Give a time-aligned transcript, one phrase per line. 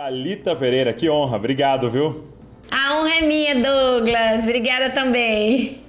[0.00, 2.24] Talita Pereira, que honra, obrigado, viu?
[2.70, 4.44] A honra é minha, Douglas.
[4.44, 5.82] Obrigada também.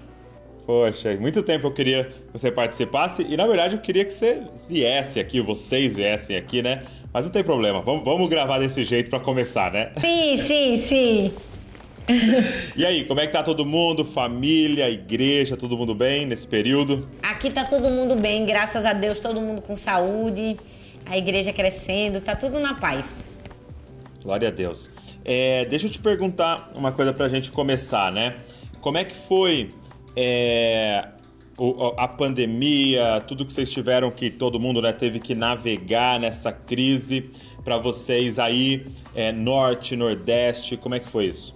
[0.66, 4.42] Poxa, muito tempo eu queria que você participasse e na verdade eu queria que você
[4.68, 6.84] viesse aqui, vocês viessem aqui, né?
[7.14, 9.94] Mas não tem problema, vamos, vamos gravar desse jeito para começar, né?
[9.96, 11.34] Sim, sim, sim.
[12.76, 14.04] e aí, como é que tá todo mundo?
[14.04, 17.08] Família, igreja, todo mundo bem nesse período?
[17.24, 20.58] Aqui tá todo mundo bem, graças a Deus, todo mundo com saúde,
[21.06, 23.40] a igreja crescendo, tá tudo na paz.
[24.24, 24.90] Glória a Deus.
[25.26, 28.38] É, deixa eu te perguntar uma coisa pra gente começar, né?
[28.80, 29.72] Como é que foi
[30.16, 31.08] é,
[31.98, 37.30] a pandemia, tudo que vocês tiveram que todo mundo né, teve que navegar nessa crise
[37.64, 41.56] para vocês aí, é, norte, nordeste, como é que foi isso?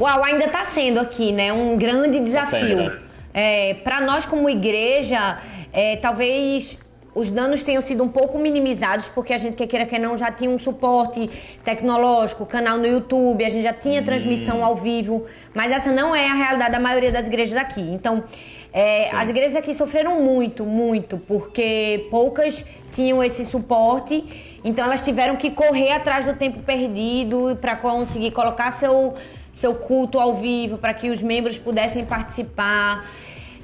[0.00, 1.52] Uau, ainda está sendo aqui, né?
[1.52, 2.60] Um grande desafio.
[2.60, 2.98] Tá sendo, né?
[3.34, 5.38] é, para nós como igreja,
[5.72, 6.78] é, talvez
[7.14, 10.30] os danos tenham sido um pouco minimizados, porque a gente, quer queira que não, já
[10.30, 11.28] tinha um suporte
[11.62, 16.26] tecnológico, canal no YouTube, a gente já tinha transmissão ao vivo, mas essa não é
[16.28, 17.82] a realidade da maioria das igrejas daqui.
[17.82, 18.24] Então,
[18.72, 25.36] é, as igrejas aqui sofreram muito, muito, porque poucas tinham esse suporte, então elas tiveram
[25.36, 29.14] que correr atrás do tempo perdido para conseguir colocar seu,
[29.52, 33.04] seu culto ao vivo, para que os membros pudessem participar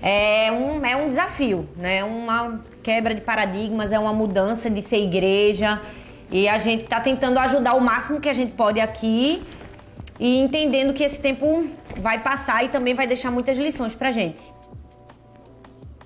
[0.03, 2.05] é um, é um desafio, né?
[2.05, 5.81] Uma quebra de paradigmas, é uma mudança de ser igreja.
[6.31, 9.43] E a gente está tentando ajudar o máximo que a gente pode aqui
[10.21, 14.53] e entendendo que esse tempo vai passar e também vai deixar muitas lições para gente.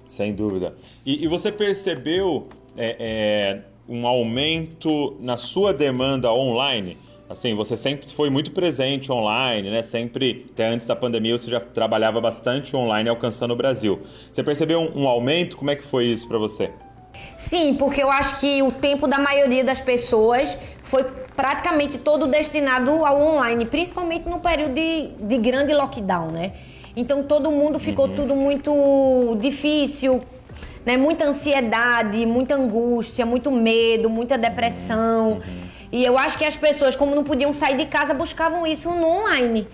[0.06, 0.75] Sem dúvida.
[1.05, 6.99] E, e você percebeu é, é, um aumento na sua demanda online?
[7.33, 9.83] Assim, você sempre foi muito presente online, né?
[9.83, 14.02] Sempre, até antes da pandemia, você já trabalhava bastante online alcançando o Brasil.
[14.30, 15.56] Você percebeu um, um aumento?
[15.56, 16.70] Como é que foi isso para você?
[17.34, 22.91] Sim, porque eu acho que o tempo da maioria das pessoas foi praticamente todo destinado
[23.05, 26.53] ao online, principalmente no período de, de grande lockdown, né?
[26.94, 28.14] Então todo mundo ficou uhum.
[28.14, 30.20] tudo muito difícil,
[30.84, 30.98] né?
[30.98, 35.32] Muita ansiedade, muita angústia, muito medo, muita depressão.
[35.32, 35.72] Uhum.
[35.92, 39.06] E eu acho que as pessoas, como não podiam sair de casa, buscavam isso no
[39.06, 39.69] online.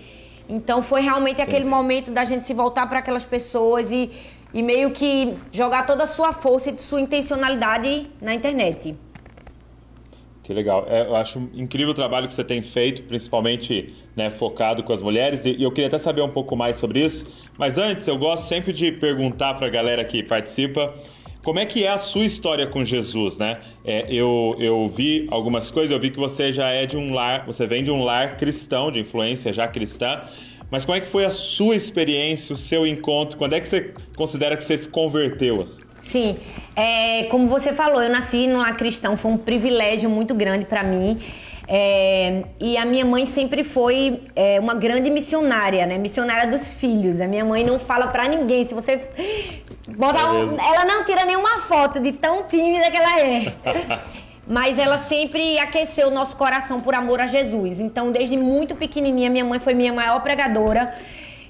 [0.49, 1.43] Então foi realmente Sim.
[1.43, 4.11] aquele momento da gente se voltar para aquelas pessoas e,
[4.53, 8.97] e meio que jogar toda a sua força e sua intencionalidade na internet.
[10.43, 10.83] Que legal.
[10.89, 14.99] É, eu acho incrível o trabalho que você tem feito, principalmente né, focado com as
[14.99, 17.47] mulheres, e, e eu queria até saber um pouco mais sobre isso.
[17.55, 20.91] Mas antes, eu gosto sempre de perguntar para a galera que participa
[21.43, 23.59] como é que é a sua história com Jesus, né?
[23.85, 27.45] É, eu, eu vi algumas coisas, eu vi que você já é de um lar,
[27.45, 30.21] você vem de um lar cristão, de influência já cristã.
[30.69, 33.37] Mas como é que foi a sua experiência, o seu encontro?
[33.37, 35.63] Quando é que você considera que você se converteu?
[36.03, 36.37] Sim,
[36.75, 40.83] é, como você falou, eu nasci no lar cristão, foi um privilégio muito grande para
[40.83, 41.17] mim.
[41.71, 45.99] É, e a minha mãe sempre foi é, uma grande missionária, né?
[45.99, 47.21] Missionária dos filhos.
[47.21, 48.67] A minha mãe não fala para ninguém.
[48.67, 48.99] Se você
[49.95, 53.53] botar um, ela não tira nenhuma foto de tão tímida que ela é.
[54.47, 57.79] Mas ela sempre aqueceu o nosso coração por amor a Jesus.
[57.79, 60.91] Então, desde muito pequenininha, minha mãe foi minha maior pregadora.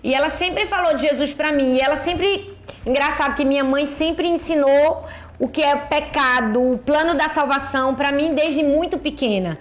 [0.04, 1.76] E ela sempre falou de Jesus para mim.
[1.76, 2.54] E ela sempre.
[2.86, 5.06] Engraçado que minha mãe sempre ensinou
[5.40, 9.58] o que é pecado, o plano da salvação para mim desde muito pequena.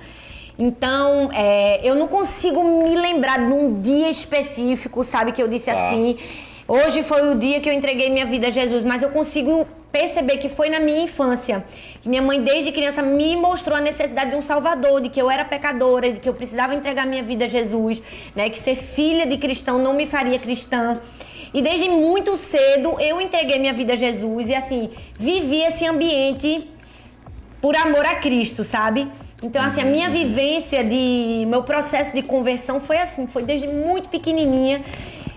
[0.58, 5.70] Então, é, eu não consigo me lembrar de um dia específico, sabe, que eu disse
[5.70, 5.88] ah.
[5.88, 6.18] assim.
[6.66, 10.36] Hoje foi o dia que eu entreguei minha vida a Jesus, mas eu consigo perceber
[10.38, 11.64] que foi na minha infância.
[12.02, 15.30] Que minha mãe, desde criança, me mostrou a necessidade de um Salvador, de que eu
[15.30, 18.02] era pecadora, de que eu precisava entregar minha vida a Jesus,
[18.34, 18.50] né?
[18.50, 21.00] Que ser filha de cristão não me faria cristã.
[21.54, 26.68] E desde muito cedo eu entreguei minha vida a Jesus e assim, vivi esse ambiente
[27.60, 29.08] por amor a Cristo, sabe?
[29.40, 31.44] Então, assim, a minha vivência de.
[31.46, 34.82] meu processo de conversão foi assim, foi desde muito pequenininha.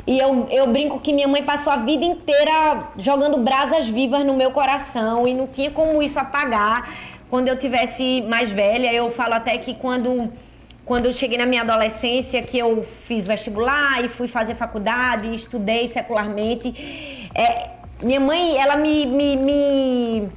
[0.07, 4.33] E eu, eu brinco que minha mãe passou a vida inteira jogando brasas vivas no
[4.33, 6.91] meu coração e não tinha como isso apagar.
[7.29, 10.33] Quando eu tivesse mais velha, eu falo até que quando,
[10.83, 15.87] quando eu cheguei na minha adolescência, que eu fiz vestibular e fui fazer faculdade, estudei
[15.87, 17.69] secularmente, é,
[18.01, 20.29] minha mãe, ela me, me, me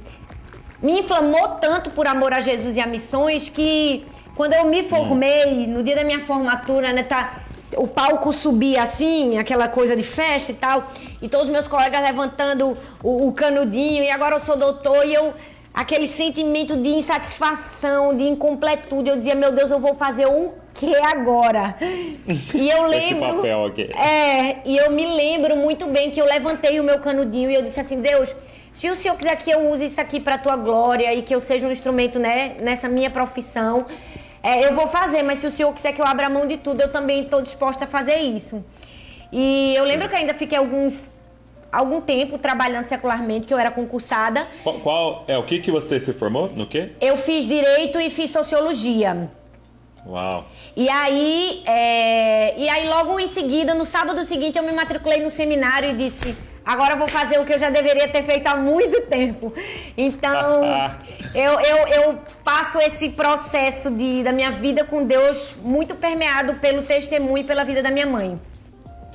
[0.85, 4.05] me inflamou tanto por amor a Jesus e a missões que
[4.35, 7.39] quando eu me formei, no dia da minha formatura, né, tá,
[7.75, 10.87] o palco subia assim, aquela coisa de festa e tal,
[11.21, 15.33] e todos meus colegas levantando o, o canudinho, e agora eu sou doutor, e eu
[15.73, 19.09] aquele sentimento de insatisfação, de incompletude.
[19.09, 21.75] Eu dizia, meu Deus, eu vou fazer o que agora?
[22.53, 22.97] E eu lembro.
[22.97, 23.89] Esse papel aqui.
[23.93, 27.61] É, e eu me lembro muito bem que eu levantei o meu canudinho e eu
[27.61, 28.33] disse assim, Deus,
[28.75, 31.33] se o Senhor quiser que eu use isso aqui para a tua glória e que
[31.33, 33.85] eu seja um instrumento né, nessa minha profissão,
[34.43, 36.81] é, eu vou fazer, mas se o senhor quiser que eu abra mão de tudo,
[36.81, 38.63] eu também estou disposta a fazer isso.
[39.31, 41.09] E eu lembro que ainda fiquei alguns
[41.71, 44.47] algum tempo trabalhando secularmente, que eu era concursada.
[44.63, 46.49] Qual, qual, é o que que você se formou?
[46.55, 46.91] No quê?
[47.01, 49.29] Eu fiz direito e fiz sociologia.
[50.05, 50.45] Uau.
[50.75, 55.29] E aí, é, e aí logo em seguida, no sábado seguinte, eu me matriculei no
[55.29, 58.55] seminário e disse: agora eu vou fazer o que eu já deveria ter feito há
[58.55, 59.53] muito tempo.
[59.95, 60.63] Então,
[61.33, 66.81] eu, eu, eu passo esse processo de, da minha vida com Deus muito permeado pelo
[66.81, 68.39] testemunho e pela vida da minha mãe.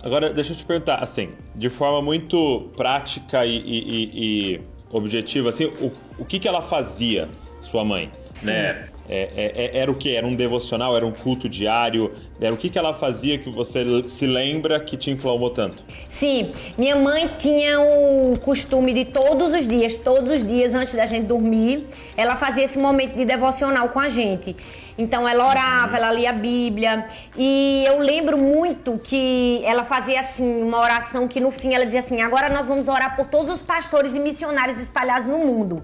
[0.03, 4.61] Agora, deixa eu te perguntar, assim, de forma muito prática e, e, e
[4.91, 7.29] objetiva, assim, o, o que, que ela fazia,
[7.61, 8.11] sua mãe?
[8.33, 8.47] Sim.
[8.47, 8.89] Né?
[9.13, 10.15] É, é, é, era o que?
[10.15, 10.97] Era um devocional?
[10.97, 12.13] Era um culto diário?
[12.41, 15.83] Era o que, que ela fazia que você se lembra que te inflamou tanto?
[16.09, 21.07] Sim, minha mãe tinha o costume de todos os dias, todos os dias antes da
[21.07, 21.87] gente dormir,
[22.17, 24.55] ela fazia esse momento de devocional com a gente.
[25.01, 27.07] Então ela orava, ela lia a Bíblia.
[27.35, 32.01] E eu lembro muito que ela fazia assim, uma oração que no fim ela dizia
[32.01, 35.83] assim: agora nós vamos orar por todos os pastores e missionários espalhados no mundo.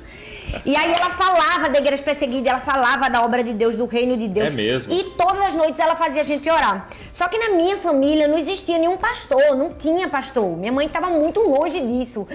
[0.65, 4.17] E aí ela falava da igreja perseguida, ela falava da obra de Deus, do reino
[4.17, 4.53] de Deus.
[4.53, 4.93] É mesmo.
[4.93, 6.87] E todas as noites ela fazia a gente orar.
[7.13, 10.55] Só que na minha família não existia nenhum pastor, não tinha pastor.
[10.57, 12.29] Minha mãe estava muito longe disso.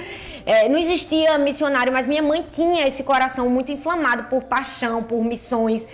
[0.44, 5.24] É, não existia missionário, mas minha mãe tinha esse coração muito inflamado por paixão, por
[5.24, 5.86] missões.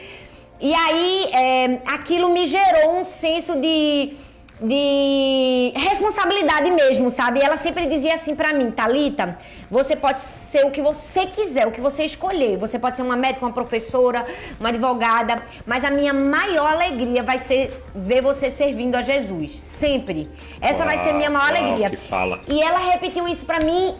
[0.59, 4.15] E aí é, aquilo me gerou um senso de,
[4.59, 7.39] de responsabilidade mesmo, sabe?
[7.43, 9.37] Ela sempre dizia assim para mim, Talita,
[9.69, 10.19] você pode
[10.51, 12.57] ser o que você quiser, o que você escolher.
[12.57, 14.25] Você pode ser uma médica, uma professora,
[14.59, 20.29] uma advogada, mas a minha maior alegria vai ser ver você servindo a Jesus, sempre.
[20.59, 21.89] Essa uau, vai ser minha maior uau, alegria.
[21.91, 22.39] Que fala.
[22.47, 23.95] E ela repetiu isso para mim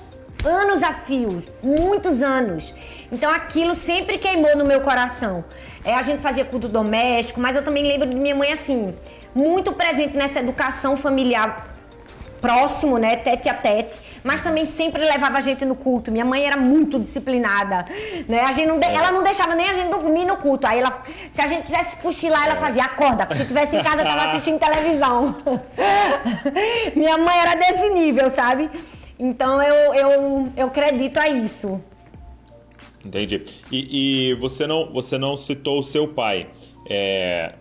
[0.45, 2.73] anos a fio, muitos anos.
[3.11, 5.43] Então aquilo sempre queimou no meu coração.
[5.87, 8.93] É, a gente fazia culto doméstico, mas eu também lembro de minha mãe assim,
[9.33, 11.65] muito presente nessa educação familiar
[12.41, 16.11] próximo, né, tete a tete, mas também sempre levava a gente no culto.
[16.11, 17.85] Minha mãe era muito disciplinada,
[18.27, 18.41] né?
[18.41, 18.85] A gente não de...
[18.85, 18.95] é.
[18.95, 20.67] ela não deixava nem a gente dormir no culto.
[20.67, 21.01] Aí ela,
[21.31, 22.59] se a gente quisesse cochilar, ela é.
[22.59, 25.35] fazia acorda, se tivesse em casa tava assistindo televisão.
[26.95, 28.69] Minha mãe era desse nível, sabe?
[29.17, 31.81] Então eu eu, eu acredito a isso.
[33.05, 33.43] Entendi.
[33.71, 36.47] E, e, você, não, você não citou o seu pai.
[36.89, 37.53] É,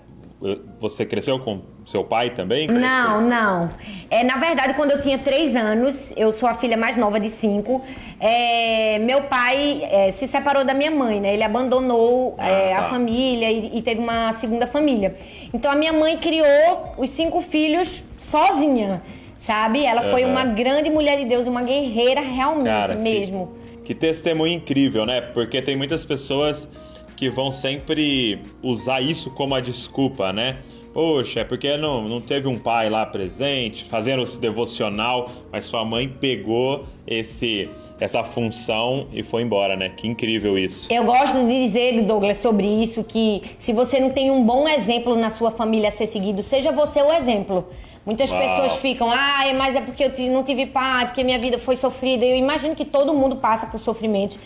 [0.80, 2.66] você cresceu com seu pai também?
[2.66, 3.70] Não, não.
[4.10, 7.28] É, na verdade, quando eu tinha três anos, eu sou a filha mais nova de
[7.28, 7.80] cinco,
[8.18, 11.32] é, meu pai é, se separou da minha mãe, né?
[11.32, 12.80] Ele abandonou ah, é, tá.
[12.80, 15.14] a família e, e, teve uma segunda família.
[15.54, 19.00] Então, a minha mãe criou os cinco filhos sozinha,
[19.38, 19.84] sabe?
[19.84, 23.52] Ela foi uma grande mulher de Deus, uma guerreira realmente Cara, mesmo.
[23.62, 25.20] Que que testemunho incrível, né?
[25.20, 26.68] Porque tem muitas pessoas
[27.16, 30.58] que vão sempre usar isso como a desculpa, né?
[30.92, 35.84] Poxa, é porque não, não teve um pai lá presente, fazendo esse devocional, mas sua
[35.84, 37.68] mãe pegou esse
[37.98, 39.88] essa função e foi embora, né?
[39.88, 40.92] Que incrível isso.
[40.92, 45.16] Eu gosto de dizer, Douglas, sobre isso, que se você não tem um bom exemplo
[45.16, 47.66] na sua família a ser seguido, seja você o exemplo.
[48.06, 48.40] Muitas Uau.
[48.40, 52.24] pessoas ficam, ah, mas é porque eu não tive pai, porque minha vida foi sofrida.
[52.24, 54.38] Eu imagino que todo mundo passa por sofrimentos.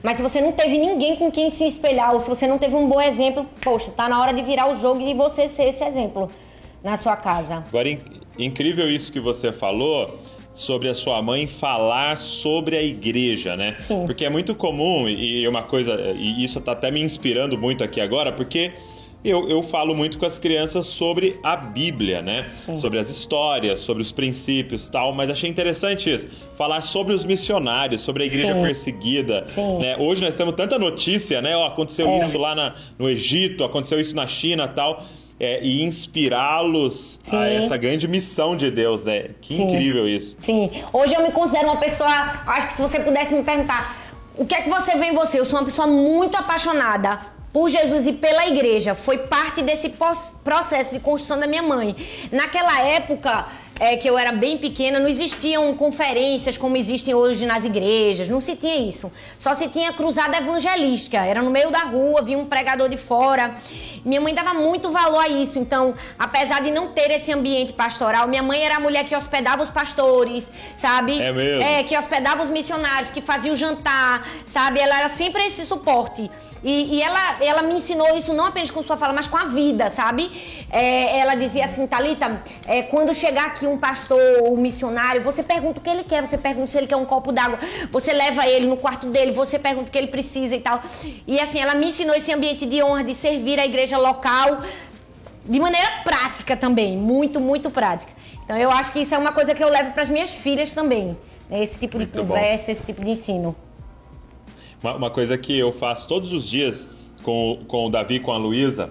[0.00, 2.76] Mas se você não teve ninguém com quem se espelhar, ou se você não teve
[2.76, 5.82] um bom exemplo, poxa, tá na hora de virar o jogo e você ser esse
[5.82, 6.30] exemplo
[6.82, 7.64] na sua casa.
[7.66, 7.88] Agora,
[8.38, 10.16] incrível isso que você falou
[10.52, 13.72] sobre a sua mãe falar sobre a igreja, né?
[13.72, 14.06] Sim.
[14.06, 18.00] Porque é muito comum, e uma coisa, e isso tá até me inspirando muito aqui
[18.00, 18.70] agora, porque
[19.24, 22.46] eu, eu falo muito com as crianças sobre a Bíblia, né?
[22.64, 22.78] Sim.
[22.78, 26.28] Sobre as histórias, sobre os princípios tal, mas achei interessante isso.
[26.56, 28.62] Falar sobre os missionários, sobre a igreja Sim.
[28.62, 29.44] perseguida.
[29.48, 29.78] Sim.
[29.78, 29.96] Né?
[29.98, 31.56] Hoje nós temos tanta notícia, né?
[31.56, 32.24] Oh, aconteceu é.
[32.24, 35.04] isso lá na, no Egito, aconteceu isso na China tal.
[35.40, 39.30] É, e inspirá-los a essa grande missão de Deus, né?
[39.40, 39.64] Que Sim.
[39.64, 40.36] incrível isso.
[40.42, 40.68] Sim.
[40.92, 42.10] Hoje eu me considero uma pessoa.
[42.10, 43.96] Acho que se você pudesse me perguntar
[44.36, 47.68] o que é que você vê em você, eu sou uma pessoa muito apaixonada por
[47.68, 48.94] Jesus e pela igreja.
[48.94, 49.94] Foi parte desse
[50.44, 51.96] processo de construção da minha mãe.
[52.30, 53.46] Naquela época,
[53.78, 58.40] é, que eu era bem pequena, não existiam conferências como existem hoje nas igrejas, não
[58.40, 59.12] se tinha isso.
[59.38, 63.54] Só se tinha cruzada evangelística, era no meio da rua, vinha um pregador de fora.
[64.04, 68.26] Minha mãe dava muito valor a isso, então, apesar de não ter esse ambiente pastoral,
[68.26, 71.20] minha mãe era a mulher que hospedava os pastores, sabe?
[71.20, 71.62] É mesmo?
[71.62, 74.80] É, que hospedava os missionários, que fazia o jantar, sabe?
[74.80, 76.30] Ela era sempre esse suporte.
[76.62, 79.44] E, e, ela, ela me ensinou isso não apenas com sua fala, mas com a
[79.44, 80.66] vida, sabe?
[80.70, 85.42] É, ela dizia assim, Thalita, é, quando chegar aqui um pastor ou um missionário, você
[85.42, 87.58] pergunta o que ele quer, você pergunta se ele quer um copo d'água,
[87.90, 90.80] você leva ele no quarto dele, você pergunta o que ele precisa e tal.
[91.26, 94.62] E assim, ela me ensinou esse ambiente de honra, de servir a igreja local
[95.48, 98.12] de maneira prática também, muito, muito prática.
[98.44, 100.74] Então eu acho que isso é uma coisa que eu levo para as minhas filhas
[100.74, 101.16] também,
[101.48, 101.62] né?
[101.62, 102.72] esse tipo muito de conversa, bom.
[102.72, 103.56] esse tipo de ensino.
[104.82, 106.86] Uma, uma, coisa que eu faço todos os dias
[107.22, 108.90] com, com o Davi, com a Luísa,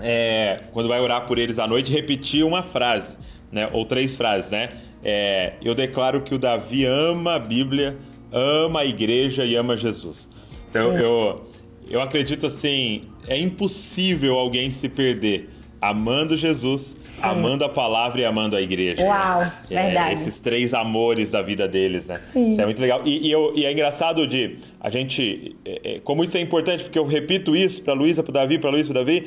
[0.00, 3.16] é, quando vai orar por eles à noite, repetir uma frase,
[3.54, 3.70] né?
[3.72, 4.70] Ou três frases, né?
[5.02, 7.96] É, eu declaro que o Davi ama a Bíblia,
[8.32, 10.28] ama a igreja e ama Jesus.
[10.68, 11.44] Então eu,
[11.88, 17.26] eu acredito assim, é impossível alguém se perder amando Jesus, Sim.
[17.26, 19.04] amando a palavra e amando a igreja.
[19.04, 20.14] Uau, é, verdade.
[20.14, 22.18] Esses três amores da vida deles, né?
[22.32, 22.48] Sim.
[22.48, 23.02] Isso é muito legal.
[23.04, 26.84] E, e, eu, e é engraçado de a gente, é, é, como isso é importante,
[26.84, 29.26] porque eu repito isso para Luísa, para Davi, para Luísa, para Davi.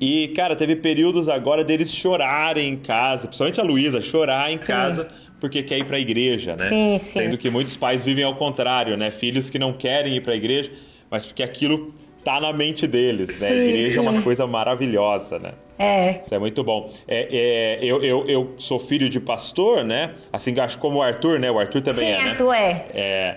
[0.00, 4.66] E, cara, teve períodos agora deles chorarem em casa, principalmente a Luísa, chorar em sim.
[4.66, 5.10] casa
[5.40, 6.68] porque quer ir para a igreja, né?
[6.68, 7.20] Sim, sim.
[7.20, 9.10] Sendo que muitos pais vivem ao contrário, né?
[9.10, 10.70] Filhos que não querem ir para a igreja,
[11.10, 13.48] mas porque aquilo tá na mente deles, né?
[13.48, 14.06] Sim, a igreja sim.
[14.06, 15.52] é uma coisa maravilhosa, né?
[15.78, 16.20] É.
[16.22, 16.90] Isso é muito bom.
[17.06, 20.14] É, é, eu, eu, eu sou filho de pastor, né?
[20.32, 21.50] Assim, acho como o Arthur, né?
[21.50, 22.30] O Arthur também Sim, é, né?
[22.30, 22.86] Arthur é.
[22.94, 23.36] É.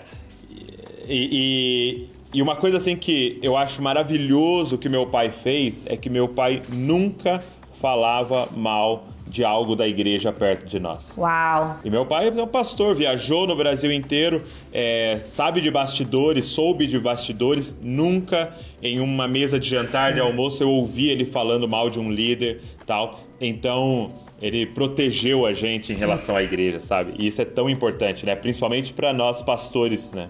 [1.08, 5.98] E, e, e uma coisa assim que eu acho maravilhoso que meu pai fez é
[5.98, 7.40] que meu pai nunca
[7.72, 11.16] falava mal de algo da igreja perto de nós.
[11.18, 11.78] Uau!
[11.84, 14.44] E meu pai é um pastor, viajou no Brasil inteiro,
[14.74, 17.76] é, sabe de bastidores, soube de bastidores.
[17.82, 22.12] Nunca em uma mesa de jantar, de almoço, eu ouvi ele falando mal de um
[22.12, 23.20] líder tal.
[23.40, 27.14] Então, ele protegeu a gente em relação à igreja, sabe?
[27.18, 28.36] E isso é tão importante, né?
[28.36, 30.30] Principalmente para nós pastores, né?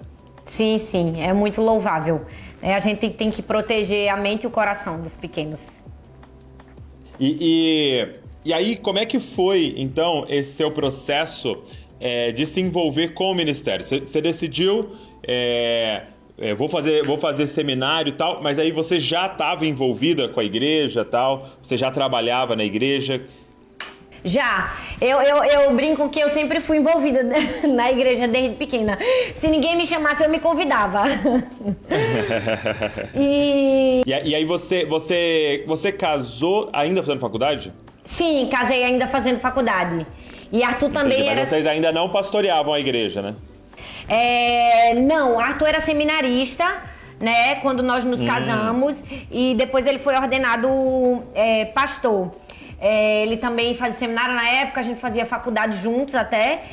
[0.49, 2.25] Sim, sim, é muito louvável.
[2.61, 5.69] É, a gente tem que proteger a mente e o coração dos pequenos.
[7.19, 11.57] E, e e aí, como é que foi, então, esse seu processo
[11.99, 13.85] é, de se envolver com o ministério?
[13.85, 14.91] Você decidiu,
[15.27, 16.03] é,
[16.37, 20.39] é, vou, fazer, vou fazer seminário e tal, mas aí você já estava envolvida com
[20.39, 21.45] a igreja tal?
[21.61, 23.21] Você já trabalhava na igreja?
[24.23, 24.73] Já.
[24.99, 27.23] Eu, eu, eu brinco que eu sempre fui envolvida
[27.67, 28.97] na igreja desde pequena.
[29.35, 31.03] Se ninguém me chamasse, eu me convidava.
[33.15, 34.03] e...
[34.05, 34.35] e...
[34.35, 37.73] Aí você, você, você casou ainda fazendo faculdade?
[38.05, 40.05] Sim, casei ainda fazendo faculdade.
[40.51, 41.45] E Arthur também Mas era...
[41.45, 43.35] vocês ainda não pastoreavam a igreja, né?
[44.07, 46.65] É, não, Arthur era seminarista,
[47.19, 47.55] né?
[47.55, 48.25] Quando nós nos hum.
[48.25, 49.03] casamos.
[49.31, 50.67] E depois ele foi ordenado
[51.35, 52.31] é, pastor.
[52.79, 56.63] É, ele também fazia seminário na época, a gente fazia faculdade juntos até.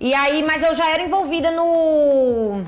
[0.00, 2.62] E aí, mas eu já era envolvida no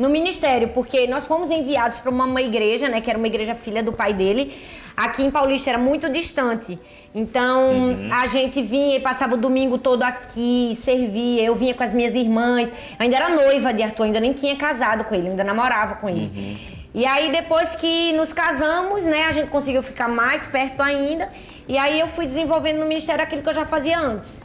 [0.00, 3.54] no ministério, porque nós fomos enviados para uma, uma igreja, né, que era uma igreja
[3.54, 4.56] filha do pai dele.
[4.96, 6.78] Aqui em Paulista era muito distante.
[7.14, 8.08] Então uhum.
[8.10, 11.42] a gente vinha e passava o domingo todo aqui, servia.
[11.42, 12.70] Eu vinha com as minhas irmãs.
[12.70, 16.08] Eu ainda era noiva de Arthur, ainda nem tinha casado com ele, ainda namorava com
[16.08, 16.30] ele.
[16.34, 16.56] Uhum.
[16.94, 21.28] E aí depois que nos casamos, né, a gente conseguiu ficar mais perto ainda.
[21.70, 24.42] E aí eu fui desenvolvendo no ministério aquilo que eu já fazia antes.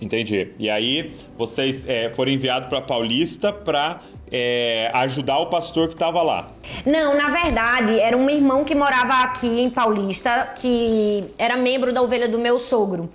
[0.00, 0.48] Entendi.
[0.58, 6.20] E aí vocês é, foram enviados para Paulista para é, ajudar o pastor que estava
[6.20, 6.50] lá?
[6.84, 12.02] Não, na verdade, era um irmão que morava aqui em Paulista, que era membro da
[12.02, 13.08] ovelha do meu sogro.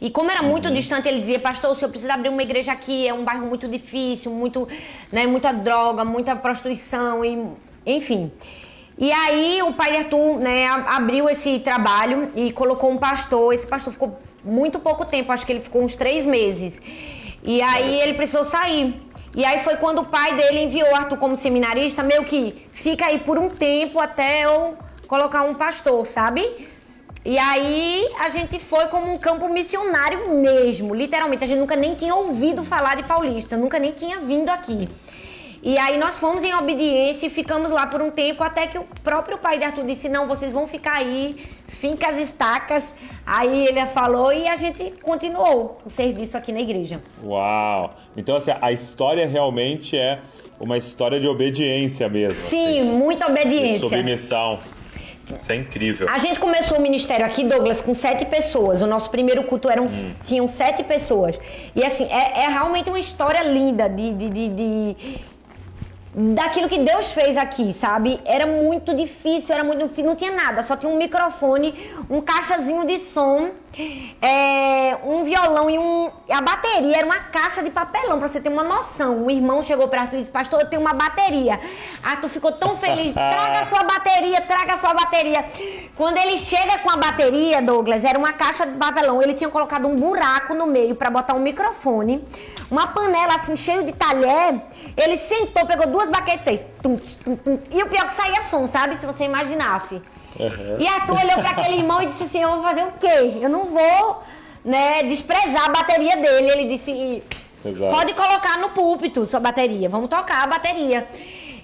[0.00, 0.74] E como era muito uhum.
[0.74, 3.68] distante, ele dizia, pastor, o senhor precisa abrir uma igreja aqui, é um bairro muito
[3.68, 4.66] difícil, muito,
[5.12, 7.46] né, muita droga, muita prostituição, e,
[7.86, 8.32] enfim.
[8.96, 13.52] E aí o pai de Arthur né, abriu esse trabalho e colocou um pastor.
[13.52, 16.80] Esse pastor ficou muito pouco tempo, acho que ele ficou uns três meses.
[17.42, 19.00] E aí ele precisou sair.
[19.34, 23.18] E aí foi quando o pai dele enviou Arthur como seminarista, meio que fica aí
[23.18, 24.76] por um tempo até eu
[25.08, 26.68] colocar um pastor, sabe?
[27.24, 31.42] E aí a gente foi como um campo missionário mesmo, literalmente.
[31.42, 34.88] A gente nunca nem tinha ouvido falar de Paulista, nunca nem tinha vindo aqui.
[35.64, 38.84] E aí nós fomos em obediência e ficamos lá por um tempo até que o
[39.02, 42.92] próprio pai de Arthur disse: "Não, vocês vão ficar aí, finca as estacas".
[43.24, 47.02] Aí ele falou e a gente continuou o serviço aqui na igreja.
[47.24, 47.90] Uau!
[48.14, 50.20] Então assim, a história realmente é
[50.60, 52.34] uma história de obediência mesmo.
[52.34, 53.88] Sim, assim, muita obediência.
[53.88, 54.60] De submissão.
[55.34, 56.06] Isso é incrível.
[56.10, 58.82] A gente começou o ministério aqui, Douglas, com sete pessoas.
[58.82, 60.12] O nosso primeiro culto eram, hum.
[60.22, 61.40] tinham sete pessoas.
[61.74, 64.96] E assim, é, é realmente uma história linda de, de, de, de
[66.14, 68.20] daquilo que Deus fez aqui, sabe?
[68.24, 71.74] Era muito difícil, era muito não tinha nada, só tinha um microfone,
[72.08, 73.50] um caixazinho de som
[74.22, 76.10] é, um violão e um.
[76.30, 79.24] A bateria era uma caixa de papelão, pra você ter uma noção.
[79.24, 81.58] O irmão chegou pra Arthur e disse: Pastor, eu tenho uma bateria.
[82.02, 85.44] Arthur ficou tão feliz: traga a sua bateria, traga a sua bateria.
[85.96, 89.20] Quando ele chega com a bateria, Douglas, era uma caixa de papelão.
[89.20, 92.24] Ele tinha colocado um buraco no meio para botar um microfone,
[92.70, 94.54] uma panela assim, cheio de talher.
[94.96, 96.60] Ele sentou, pegou duas baquetes e fez.
[96.82, 98.96] Tum, tum, tum, e o pior é que saía som, sabe?
[98.96, 100.00] Se você imaginasse.
[100.38, 100.76] Uhum.
[100.78, 103.38] E Arthur olhou para aquele irmão e disse assim: Eu vou fazer o quê?
[103.40, 104.22] Eu não vou
[104.64, 106.48] né, desprezar a bateria dele.
[106.50, 107.22] Ele disse:
[107.64, 107.90] Exato.
[107.90, 111.06] Pode colocar no púlpito sua bateria, vamos tocar a bateria.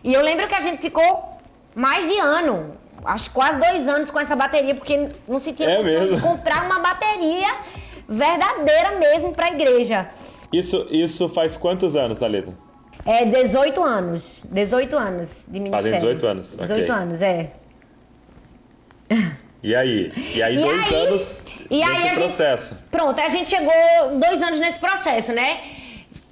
[0.03, 1.39] E eu lembro que a gente ficou
[1.75, 6.21] mais de ano, acho quase dois anos com essa bateria, porque não se tinha é
[6.21, 7.49] comprar uma bateria
[8.09, 10.09] verdadeira mesmo para a igreja.
[10.53, 12.53] Isso, isso faz quantos anos, Aleta?
[13.05, 14.43] É 18 anos.
[14.51, 15.93] 18 anos de ministério.
[15.93, 16.57] Fazem 18 anos.
[16.57, 16.95] 18 okay.
[16.95, 17.53] anos, é.
[19.63, 20.13] E aí?
[20.35, 22.75] E aí, e dois aí, anos e aí processo.
[22.75, 23.73] Gente, pronto, a gente chegou
[24.19, 25.61] dois anos nesse processo, né?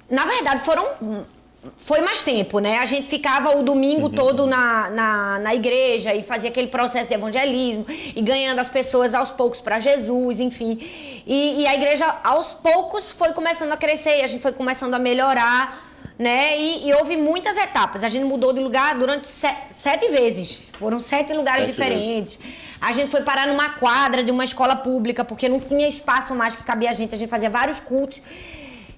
[0.09, 1.27] Na verdade, foram.
[1.75, 2.77] Foi mais tempo, né?
[2.77, 4.13] A gente ficava o domingo uhum.
[4.13, 9.13] todo na, na, na igreja e fazia aquele processo de evangelismo e ganhando as pessoas
[9.13, 10.79] aos poucos para Jesus, enfim.
[11.27, 14.93] E, e a igreja, aos poucos, foi começando a crescer e a gente foi começando
[14.93, 15.88] a melhorar
[16.19, 16.59] né?
[16.59, 18.03] E, e, houve muitas etapas.
[18.03, 20.63] A gente mudou de lugar durante sete, sete vezes.
[20.73, 22.35] Foram sete lugares sete diferentes.
[22.35, 22.59] Vezes.
[22.81, 26.57] A gente foi parar numa quadra de uma escola pública, porque não tinha espaço mais
[26.57, 27.15] que cabia a gente.
[27.15, 28.21] A gente fazia vários cultos.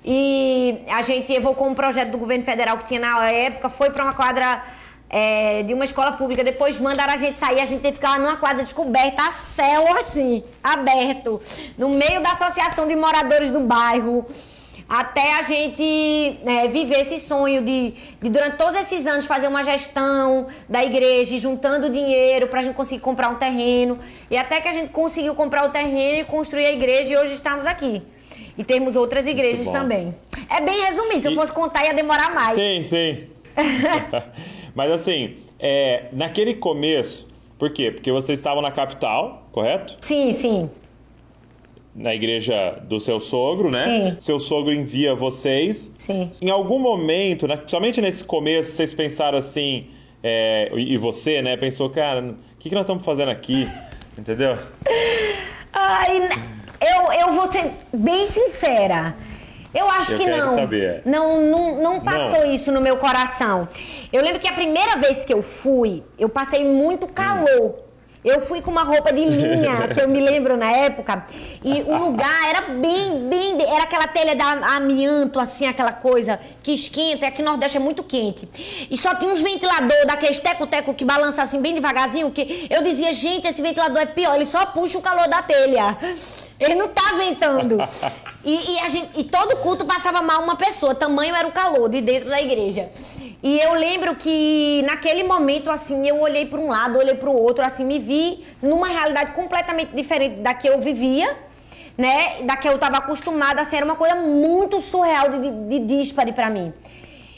[0.04, 4.04] E a gente evocou um projeto do governo federal que tinha na época, foi para
[4.04, 4.63] uma quadra
[5.08, 6.44] é, de uma escola pública.
[6.44, 9.96] Depois mandaram a gente sair, a gente teve que ficar numa quadra descoberta, a céu
[9.96, 11.40] assim, aberto,
[11.78, 14.25] no meio da associação de moradores do bairro
[14.92, 19.64] até a gente é, viver esse sonho de, de, durante todos esses anos, fazer uma
[19.64, 23.98] gestão da igreja, juntando dinheiro para a gente conseguir comprar um terreno.
[24.30, 27.32] E até que a gente conseguiu comprar o terreno e construir a igreja, e hoje
[27.32, 28.02] estamos aqui.
[28.58, 30.14] E temos outras igrejas também.
[30.50, 31.32] É bem resumido, se e...
[31.32, 32.56] eu fosse contar ia demorar mais.
[32.56, 33.28] Sim, sim.
[34.76, 37.92] Mas assim, é, naquele começo, por quê?
[37.92, 39.96] Porque vocês estavam na capital, correto?
[40.02, 40.70] Sim, sim
[41.94, 44.06] na igreja do seu sogro, né?
[44.06, 44.18] Sim.
[44.20, 45.92] Seu sogro envia vocês.
[45.98, 46.32] Sim.
[46.42, 49.88] Em algum momento, né, somente nesse começo, vocês pensaram assim,
[50.24, 53.68] é, e você, né, pensou, cara, o que, que nós estamos fazendo aqui?
[54.18, 54.58] Entendeu?
[55.74, 56.30] Ai,
[56.80, 59.16] eu, eu vou ser bem sincera.
[59.74, 60.56] Eu acho eu que não.
[60.56, 61.01] Saber.
[61.06, 61.42] não.
[61.42, 62.54] Não, não passou não.
[62.54, 63.70] isso no meu coração.
[64.12, 67.75] Eu lembro que a primeira vez que eu fui, eu passei muito calor.
[68.24, 71.25] Eu fui com uma roupa de linha, que eu me lembro na época,
[71.64, 76.72] e o lugar era bem, bem, era aquela telha da amianto, assim, aquela coisa que
[76.72, 78.48] esquenta, e aqui no Nordeste é muito quente.
[78.90, 83.12] E só tinha uns ventilador daqueles teco-teco que balança assim bem devagarzinho, que eu dizia,
[83.12, 85.98] gente, esse ventilador é pior, ele só puxa o calor da telha.
[86.62, 87.78] Ele não tá ventando.
[88.44, 91.88] E, e, a gente, e todo culto passava mal uma pessoa, tamanho era o calor
[91.88, 92.90] de dentro da igreja.
[93.44, 97.36] E eu lembro que naquele momento, assim, eu olhei para um lado, olhei para o
[97.36, 101.38] outro, assim, me vi numa realidade completamente diferente da que eu vivia,
[101.96, 102.42] né?
[102.42, 106.34] Da que eu estava acostumada a ser uma coisa muito surreal de, de, de díspare
[106.34, 106.74] para mim.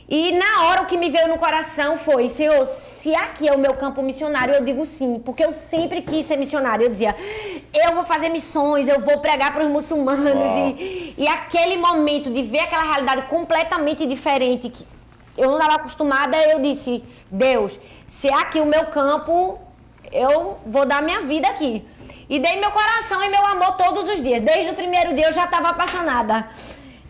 [0.07, 3.57] E na hora o que me veio no coração foi, Senhor, se aqui é o
[3.57, 6.85] meu campo missionário, eu digo sim, porque eu sempre quis ser missionário.
[6.85, 7.15] Eu dizia,
[7.73, 10.77] eu vou fazer missões, eu vou pregar para os muçulmanos.
[10.79, 14.85] E, e aquele momento de ver aquela realidade completamente diferente, que
[15.37, 19.59] eu não estava acostumada, eu disse, Deus, se é aqui o meu campo,
[20.11, 21.85] eu vou dar minha vida aqui.
[22.29, 24.41] E dei meu coração e meu amor todos os dias.
[24.41, 26.47] Desde o primeiro dia eu já estava apaixonada.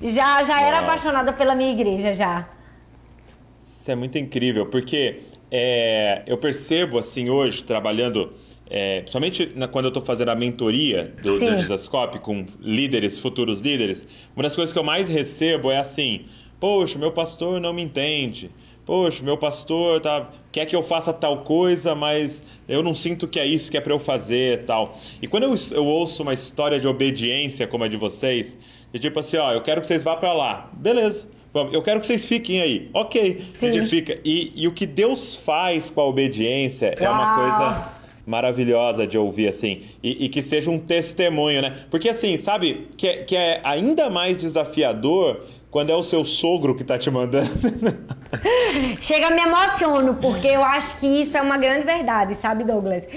[0.02, 2.46] Já, já era apaixonada pela minha igreja, já.
[3.64, 8.34] Isso é muito incrível, porque é, eu percebo, assim, hoje, trabalhando,
[8.70, 13.62] é, principalmente na, quando eu estou fazendo a mentoria do, do Disascope com líderes, futuros
[13.62, 16.26] líderes, uma das coisas que eu mais recebo é assim
[16.64, 18.50] Poxa, meu pastor não me entende.
[18.86, 23.38] Poxa, meu pastor tá, quer que eu faça tal coisa, mas eu não sinto que
[23.38, 24.98] é isso que é para eu fazer tal.
[25.22, 28.58] E quando eu, eu ouço uma história de obediência como a de vocês,
[28.94, 30.72] de tipo assim, ó, eu quero que vocês vá para lá.
[30.72, 31.28] Beleza.
[31.72, 32.90] Eu quero que vocês fiquem aí.
[32.94, 33.70] Ok, Sim.
[33.70, 34.20] a gente fica.
[34.26, 37.06] E, e o que Deus faz com a obediência Uau.
[37.06, 37.94] é uma coisa
[38.26, 39.82] maravilhosa de ouvir, assim.
[40.02, 41.76] E, e, que seja um testemunho, né?
[41.92, 46.76] Porque, assim, sabe, que, é, que é ainda mais desafiador quando é o seu sogro
[46.76, 47.52] que tá te mandando.
[49.02, 53.08] Chega, me emociono, porque eu acho que isso é uma grande verdade, sabe, Douglas?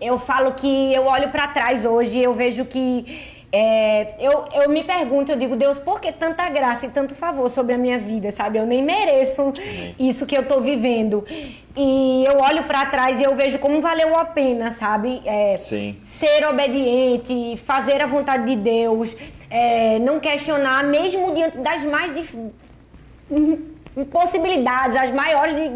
[0.00, 4.70] Eu falo que eu olho para trás hoje e eu vejo que é, eu, eu
[4.70, 7.98] me pergunto, eu digo, Deus, por que tanta graça e tanto favor sobre a minha
[7.98, 8.58] vida, sabe?
[8.58, 9.52] Eu nem mereço
[9.98, 11.24] isso que eu tô vivendo.
[11.76, 15.20] E eu olho para trás e eu vejo como valeu a pena, sabe?
[15.24, 15.56] É.
[16.04, 19.16] Ser obediente, fazer a vontade de Deus,
[19.48, 22.36] é, não questionar, mesmo diante das mais dif...
[23.96, 25.70] impossibilidades, as maiores de...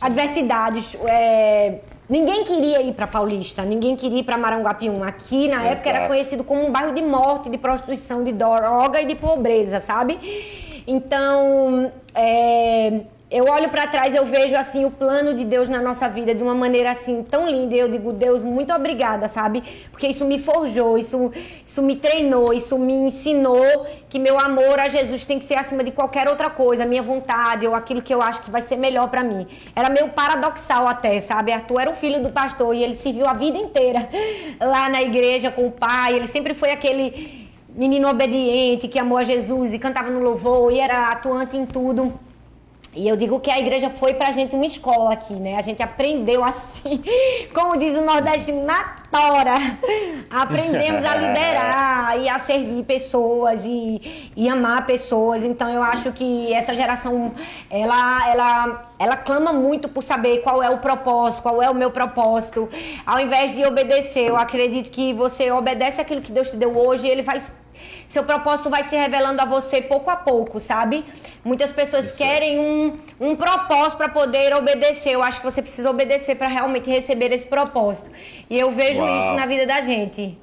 [0.00, 0.96] adversidades.
[1.04, 1.74] É,
[2.08, 5.02] Ninguém queria ir para Paulista, ninguém queria ir para Maranguapium.
[5.02, 5.72] Aqui, na Exato.
[5.72, 9.80] época, era conhecido como um bairro de morte, de prostituição, de droga e de pobreza,
[9.80, 10.84] sabe?
[10.86, 16.08] Então, é, eu olho para trás, eu vejo assim o plano de Deus na nossa
[16.08, 17.74] vida de uma maneira assim tão linda.
[17.74, 19.64] E eu digo, Deus, muito obrigada, sabe?
[19.90, 21.32] Porque isso me forjou, isso,
[21.66, 25.82] isso me treinou, isso me ensinou que meu amor a Jesus tem que ser acima
[25.82, 29.08] de qualquer outra coisa, minha vontade ou aquilo que eu acho que vai ser melhor
[29.08, 29.44] para mim.
[29.74, 31.50] Era meio paradoxal até, sabe?
[31.50, 34.08] Arthur era o filho do pastor e ele serviu a vida inteira
[34.62, 36.14] lá na igreja com o pai.
[36.14, 40.78] Ele sempre foi aquele menino obediente que amou a Jesus e cantava no louvor e
[40.78, 42.25] era atuante em tudo.
[42.96, 45.56] E eu digo que a igreja foi pra gente uma escola aqui, né?
[45.56, 47.02] A gente aprendeu assim,
[47.52, 49.56] como diz o nordestino, na tora.
[50.30, 55.44] Aprendemos a liderar e a servir pessoas e, e amar pessoas.
[55.44, 57.32] Então eu acho que essa geração,
[57.70, 61.90] ela, ela, ela clama muito por saber qual é o propósito, qual é o meu
[61.90, 62.66] propósito.
[63.04, 67.06] Ao invés de obedecer, eu acredito que você obedece aquilo que Deus te deu hoje
[67.06, 67.42] e ele vai
[68.06, 71.04] seu propósito vai se revelando a você pouco a pouco, sabe?
[71.44, 75.14] Muitas pessoas isso querem um, um propósito para poder obedecer.
[75.14, 78.10] Eu acho que você precisa obedecer para realmente receber esse propósito.
[78.48, 79.18] E eu vejo Uau.
[79.18, 80.38] isso na vida da gente.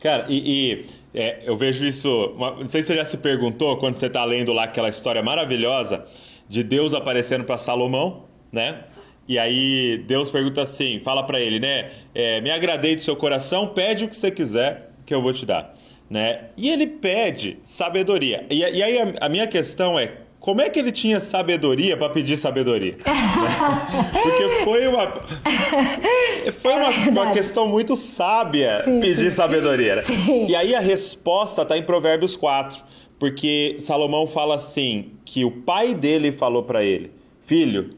[0.00, 0.38] Cara, e,
[0.72, 2.34] e é, eu vejo isso.
[2.38, 6.04] Não sei se você já se perguntou quando você está lendo lá aquela história maravilhosa
[6.48, 8.84] de Deus aparecendo para Salomão, né?
[9.26, 11.90] E aí Deus pergunta assim, fala para ele, né?
[12.14, 15.46] É, me agradei do seu coração, pede o que você quiser que eu vou te
[15.46, 15.74] dar
[16.10, 16.46] né?
[16.56, 18.44] E ele pede sabedoria.
[18.50, 22.10] E, e aí a, a, minha questão é como é que ele tinha sabedoria para
[22.10, 22.96] pedir sabedoria?
[24.22, 25.06] Porque foi uma
[26.60, 29.36] foi uma, uma questão muito sábia sim, pedir sim.
[29.36, 29.96] sabedoria.
[29.96, 30.02] Né?
[30.48, 32.82] E aí a resposta está em Provérbios 4,
[33.18, 37.90] porque Salomão fala assim que o pai dele falou para ele: "Filho,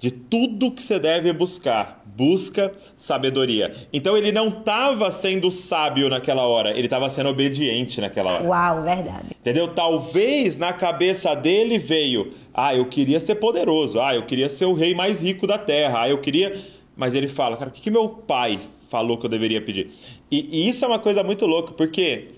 [0.00, 3.72] de tudo que você deve buscar, busca sabedoria.
[3.92, 8.44] Então ele não estava sendo sábio naquela hora, ele estava sendo obediente naquela hora.
[8.44, 9.26] Uau, verdade.
[9.38, 9.68] Entendeu?
[9.68, 14.74] Talvez na cabeça dele veio: ah, eu queria ser poderoso, ah, eu queria ser o
[14.74, 16.54] rei mais rico da terra, ah, eu queria.
[16.96, 19.90] Mas ele fala, cara, o que, que meu pai falou que eu deveria pedir?
[20.30, 22.28] E, e isso é uma coisa muito louca, porque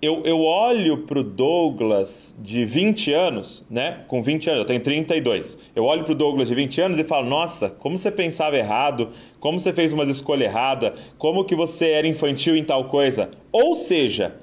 [0.00, 4.04] eu, eu olho pro Douglas de 20 anos, né?
[4.06, 5.58] Com 20 anos, eu tenho 32.
[5.74, 9.58] Eu olho pro Douglas de 20 anos e falo: "Nossa, como você pensava errado, como
[9.58, 13.30] você fez umas escolhas erradas, como que você era infantil em tal coisa".
[13.50, 14.36] Ou seja,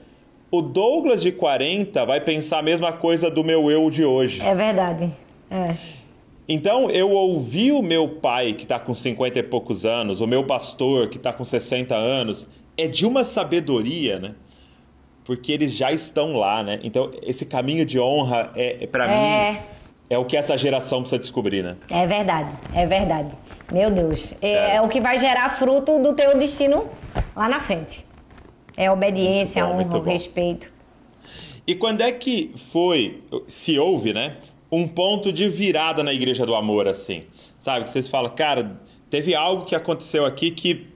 [0.52, 4.42] o Douglas de 40 vai pensar a mesma coisa do meu eu de hoje.
[4.42, 5.10] É verdade.
[5.50, 5.74] É.
[6.48, 10.44] Então, eu ouvi o meu pai, que está com 50 e poucos anos, o meu
[10.44, 14.36] pastor, que está com 60 anos, é de uma sabedoria, né?
[15.26, 16.80] Porque eles já estão lá, né?
[16.84, 19.52] Então, esse caminho de honra, é, é para é...
[19.52, 19.60] mim,
[20.08, 21.76] é o que essa geração precisa descobrir, né?
[21.90, 23.36] É verdade, é verdade.
[23.72, 24.36] Meu Deus.
[24.40, 24.76] É, é.
[24.76, 26.88] é o que vai gerar fruto do teu destino
[27.36, 28.06] lá na frente.
[28.78, 30.72] É obediência, bom, honra, respeito.
[31.66, 34.38] E quando é que foi, se houve, né?
[34.72, 37.24] Um ponto de virada na Igreja do Amor, assim.
[37.58, 37.86] Sabe?
[37.86, 40.88] Que vocês falam, cara, teve algo que aconteceu aqui que,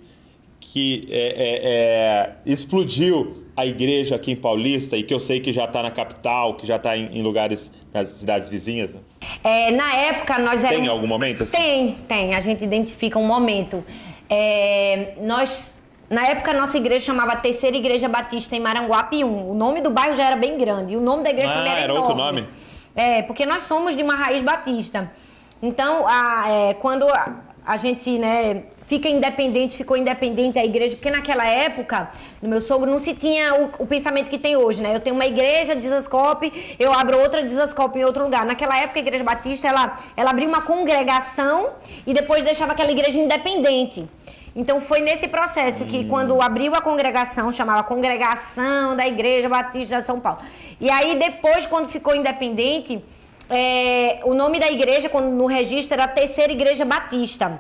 [0.60, 5.66] que é, é, explodiu a igreja aqui em Paulista e que eu sei que já
[5.66, 8.96] está na capital, que já está em, em, lugares nas cidades vizinhas?
[9.44, 10.82] É, na época nós éramos...
[10.82, 11.58] Tem algum momento assim?
[11.58, 12.36] Tem, tem.
[12.36, 13.84] A gente identifica um momento.
[14.30, 15.78] É, nós
[16.10, 19.52] na época, a nossa igreja chamava Terceira Igreja Batista em Maranguape 1.
[19.52, 20.94] O nome do bairro já era bem grande.
[20.94, 22.48] E o nome da igreja ah, também era, era outro nome?
[22.96, 25.12] É, porque nós somos de uma raiz batista.
[25.62, 31.12] Então, a, é, quando a, a gente né, fica independente, ficou independente a igreja, porque
[31.12, 32.10] naquela época,
[32.42, 34.96] no meu sogro, não se tinha o, o pensamento que tem hoje, né?
[34.96, 38.44] Eu tenho uma igreja de Zascope, eu abro outra de Zascope em outro lugar.
[38.48, 41.70] Naquela época, a Igreja Batista, ela, ela abria uma congregação
[42.08, 44.10] e depois deixava aquela igreja independente.
[44.56, 50.08] Então foi nesse processo que quando abriu a congregação, chamava Congregação da Igreja Batista de
[50.08, 50.40] São Paulo.
[50.82, 53.00] E aí depois, quando ficou independente,
[53.50, 57.60] é, o nome da igreja, quando no registro, era Terceira Igreja Batista.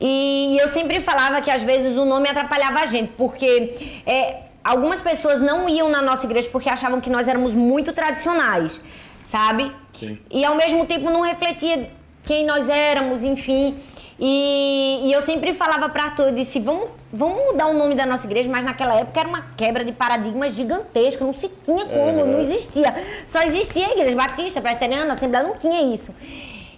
[0.00, 3.74] E eu sempre falava que às vezes o nome atrapalhava a gente, porque
[4.06, 8.80] é, algumas pessoas não iam na nossa igreja porque achavam que nós éramos muito tradicionais,
[9.24, 9.72] sabe?
[9.92, 10.18] Sim.
[10.30, 11.88] E ao mesmo tempo não refletia
[12.24, 13.76] quem nós éramos, enfim.
[14.18, 18.06] E, e eu sempre falava para Arthur, eu disse, vamos, vamos mudar o nome da
[18.06, 22.24] nossa igreja, mas naquela época era uma quebra de paradigma gigantesca, não se tinha como,
[22.24, 22.94] não existia.
[23.26, 26.14] Só existia a igreja batista, presbiteriana, assembleia, não tinha isso.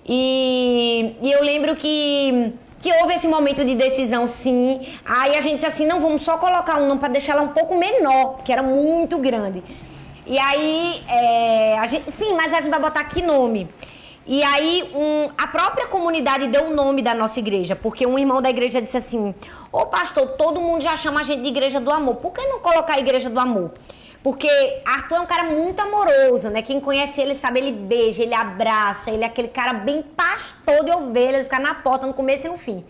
[0.05, 4.81] E, e eu lembro que que houve esse momento de decisão, sim.
[5.05, 7.49] Aí a gente disse assim, não, vamos só colocar um nome para deixar ela um
[7.49, 9.63] pouco menor, que era muito grande.
[10.27, 13.69] E aí, é, a gente, sim, mas a gente vai botar que nome?
[14.27, 18.43] E aí, um, a própria comunidade deu o nome da nossa igreja, porque um irmão
[18.43, 19.35] da igreja disse assim:
[19.73, 22.61] Ô pastor, todo mundo já chama a gente de igreja do amor, por que não
[22.61, 23.73] colocar a igreja do amor?
[24.23, 24.49] Porque
[24.85, 26.61] Arthur é um cara muito amoroso, né?
[26.61, 30.91] Quem conhece ele sabe, ele beija, ele abraça, ele é aquele cara bem pastor de
[30.91, 32.85] ovelhas, ele fica na porta no começo e no fim.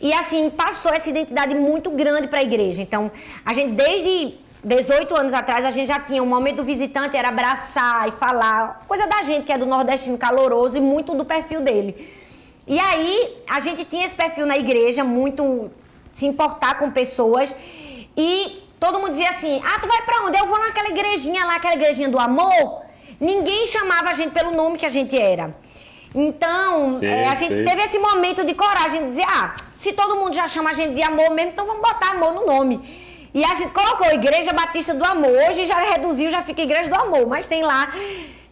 [0.00, 2.80] E assim, passou essa identidade muito grande para a igreja.
[2.80, 3.10] Então,
[3.44, 7.28] a gente desde 18 anos atrás, a gente já tinha um momento do visitante, era
[7.28, 11.62] abraçar e falar, coisa da gente que é do nordestino caloroso e muito do perfil
[11.62, 12.08] dele.
[12.66, 15.70] E aí, a gente tinha esse perfil na igreja, muito
[16.12, 17.54] se importar com pessoas.
[18.16, 20.36] E todo mundo dizia assim: Ah, tu vai pra onde?
[20.38, 22.82] Eu vou naquela igrejinha lá, aquela igrejinha do amor.
[23.20, 25.54] Ninguém chamava a gente pelo nome que a gente era.
[26.14, 30.34] Então, é, a gente teve esse momento de coragem de dizer: Ah, se todo mundo
[30.34, 32.80] já chama a gente de amor mesmo, então vamos botar amor no nome.
[33.32, 35.30] E a gente colocou Igreja Batista do Amor.
[35.48, 37.88] Hoje já reduziu, já fica Igreja do Amor, mas tem lá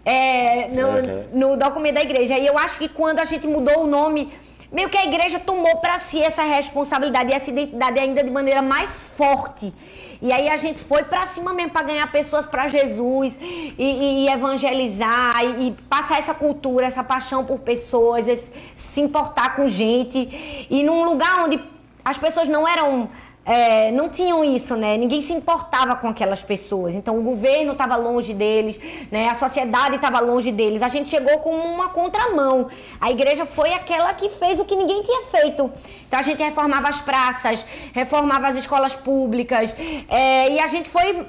[0.04, 1.24] é, no, uhum.
[1.32, 2.38] no documento da igreja.
[2.38, 4.32] E eu acho que quando a gente mudou o nome,
[4.70, 8.62] meio que a igreja tomou para si essa responsabilidade e essa identidade ainda de maneira
[8.62, 9.72] mais forte.
[10.20, 14.24] E aí a gente foi para cima mesmo para ganhar pessoas para Jesus e, e,
[14.24, 19.68] e evangelizar e, e, passar essa cultura, essa paixão por pessoas, esse, se importar com
[19.68, 20.66] gente.
[20.68, 21.62] E num lugar onde
[22.04, 23.08] as pessoas não eram
[23.48, 24.98] é, não tinham isso, né?
[24.98, 26.94] Ninguém se importava com aquelas pessoas.
[26.94, 28.78] Então o governo estava longe deles,
[29.10, 29.26] né?
[29.26, 30.82] A sociedade estava longe deles.
[30.82, 32.68] A gente chegou com uma contramão.
[33.00, 35.72] A igreja foi aquela que fez o que ninguém tinha feito.
[36.06, 39.74] Então a gente reformava as praças, reformava as escolas públicas
[40.10, 41.26] é, e a gente foi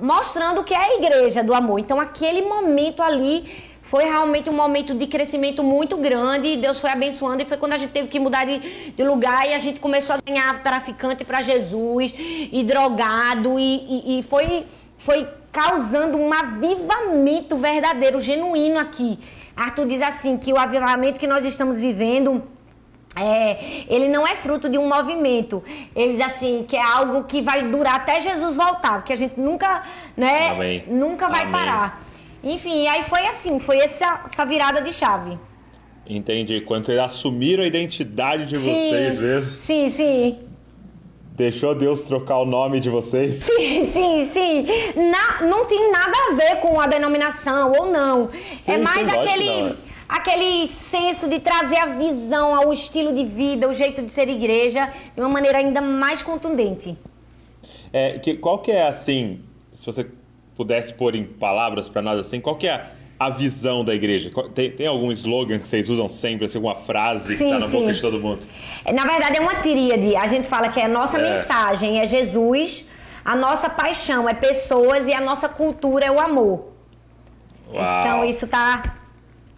[0.00, 1.78] mostrando o que é a igreja do amor.
[1.78, 6.48] Então aquele momento ali foi realmente um momento de crescimento muito grande.
[6.48, 7.42] E Deus foi abençoando.
[7.42, 8.58] E foi quando a gente teve que mudar de,
[8.92, 13.58] de lugar e a gente começou a ganhar traficante para Jesus e drogado.
[13.58, 14.64] E, e, e, foi,
[14.96, 19.18] foi causando um avivamento verdadeiro, genuíno aqui.
[19.56, 22.42] Arthur diz assim: que o avivamento que nós estamos vivendo.
[23.14, 25.62] É, ele não é fruto de um movimento.
[25.94, 29.82] Eles assim, que é algo que vai durar até Jesus voltar, porque a gente nunca,
[30.16, 30.84] né, Amém.
[30.88, 31.52] nunca vai Amém.
[31.52, 32.02] parar.
[32.42, 35.38] Enfim, aí foi assim, foi essa, essa virada de chave.
[36.06, 36.60] Entendi.
[36.60, 39.52] Quando vocês assumiram a identidade de sim, vocês mesmo.
[39.52, 40.38] Sim, sim.
[41.34, 43.36] Deixou Deus trocar o nome de vocês?
[43.36, 44.66] Sim, sim, sim.
[45.10, 48.30] Na, não tem nada a ver com a denominação ou não.
[48.60, 49.76] Sim, é mais sim, aquele, não, é.
[50.08, 54.92] aquele senso de trazer a visão ao estilo de vida, o jeito de ser igreja,
[55.14, 56.98] de uma maneira ainda mais contundente.
[57.92, 59.40] É, que, qual que é assim,
[59.72, 60.06] se você
[60.56, 62.86] pudesse pôr em palavras para nós assim, qual que é
[63.18, 64.30] a visão da igreja?
[64.54, 67.68] Tem, tem, algum slogan que vocês usam sempre, assim, alguma frase sim, que está na
[67.68, 67.80] sim.
[67.80, 68.46] boca de todo mundo?
[68.92, 70.16] Na verdade é uma tríade.
[70.16, 71.32] A gente fala que é a nossa é.
[71.32, 72.86] mensagem é Jesus,
[73.24, 76.72] a nossa paixão é pessoas e a nossa cultura é o amor.
[77.72, 78.00] Uau.
[78.00, 78.96] Então isso tá,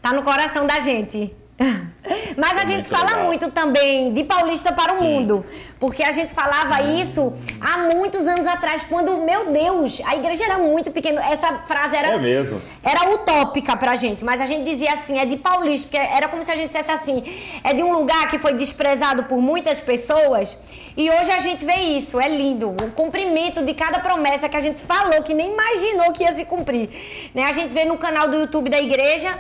[0.01, 1.35] tá no coração da gente.
[2.37, 3.25] Mas a é gente fala legal.
[3.25, 5.45] muito também de paulista para o mundo.
[5.79, 10.59] Porque a gente falava isso há muitos anos atrás, quando, meu Deus, a igreja era
[10.59, 11.25] muito pequena.
[11.31, 12.61] Essa frase era, é mesmo.
[12.83, 14.25] era utópica pra gente.
[14.25, 16.91] Mas a gente dizia assim, é de paulista, porque era como se a gente dissesse
[16.91, 17.23] assim,
[17.63, 20.57] é de um lugar que foi desprezado por muitas pessoas.
[20.97, 22.71] E hoje a gente vê isso, é lindo.
[22.71, 26.45] O cumprimento de cada promessa que a gente falou, que nem imaginou que ia se
[26.45, 26.89] cumprir.
[27.35, 27.45] Né?
[27.45, 29.37] A gente vê no canal do YouTube da igreja.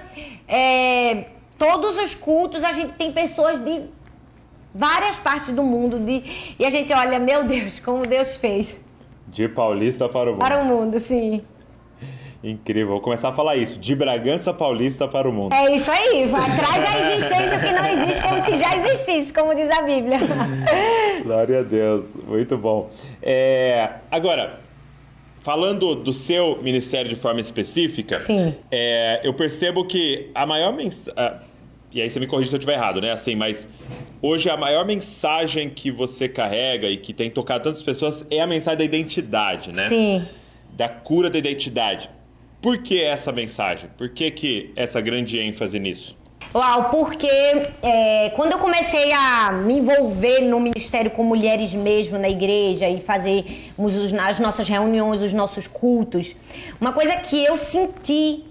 [0.46, 1.24] É,
[1.58, 3.82] Todos os cultos a gente tem pessoas de
[4.74, 6.22] várias partes do mundo de,
[6.58, 8.80] e a gente olha, meu Deus, como Deus fez.
[9.26, 10.40] De Paulista para o mundo.
[10.40, 11.42] Para o mundo, sim.
[12.42, 13.78] Incrível, vou começar a falar isso.
[13.78, 15.54] De Bragança Paulista para o mundo.
[15.54, 19.54] É isso aí, vai, traz a existência que não existe como se já existisse, como
[19.54, 20.18] diz a Bíblia.
[21.24, 22.90] Glória a Deus, muito bom.
[23.22, 24.60] É, agora,
[25.44, 28.18] Falando do seu ministério de forma específica,
[28.70, 31.38] é, eu percebo que a maior mensagem.
[31.94, 33.12] E aí você me corrija se eu estiver errado, né?
[33.12, 33.68] Assim, mas
[34.20, 38.46] hoje a maior mensagem que você carrega e que tem tocado tantas pessoas é a
[38.48, 39.88] mensagem da identidade, né?
[39.88, 40.26] Sim.
[40.72, 42.10] Da cura da identidade.
[42.60, 43.88] Por que essa mensagem?
[43.96, 46.16] Por que, que essa grande ênfase nisso?
[46.52, 47.28] Uau, porque
[47.80, 53.00] é, quando eu comecei a me envolver no ministério com mulheres mesmo na igreja e
[53.00, 53.44] fazer
[54.20, 56.34] as nossas reuniões, os nossos cultos,
[56.80, 58.42] uma coisa que eu senti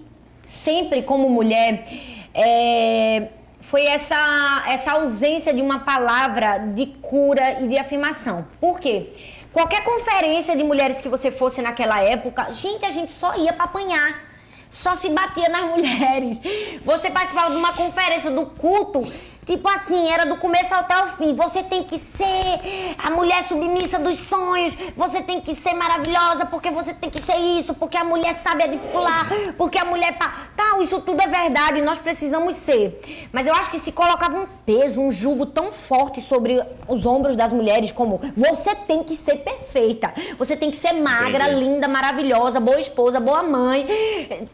[0.44, 1.84] sempre como mulher
[2.34, 3.28] é,
[3.60, 8.46] foi essa, essa ausência de uma palavra de cura e de afirmação.
[8.60, 9.12] Por quê?
[9.52, 13.64] Qualquer conferência de mulheres que você fosse naquela época, gente, a gente só ia para
[13.64, 14.34] apanhar.
[14.68, 16.40] Só se batia nas mulheres.
[16.84, 19.00] Você participava de uma conferência do culto,
[19.44, 21.34] Tipo assim, era do começo até o fim.
[21.34, 24.76] Você tem que ser a mulher submissa dos sonhos.
[24.96, 28.62] Você tem que ser maravilhosa porque você tem que ser isso, porque a mulher sabe
[28.62, 29.26] articular,
[29.56, 30.48] porque a mulher tá.
[30.56, 33.28] Tal, isso tudo é verdade, nós precisamos ser.
[33.32, 37.36] Mas eu acho que se colocava um peso, um jugo tão forte sobre os ombros
[37.36, 40.12] das mulheres, como você tem que ser perfeita.
[40.38, 41.64] Você tem que ser magra, Entendi.
[41.64, 43.86] linda, maravilhosa, boa esposa, boa mãe,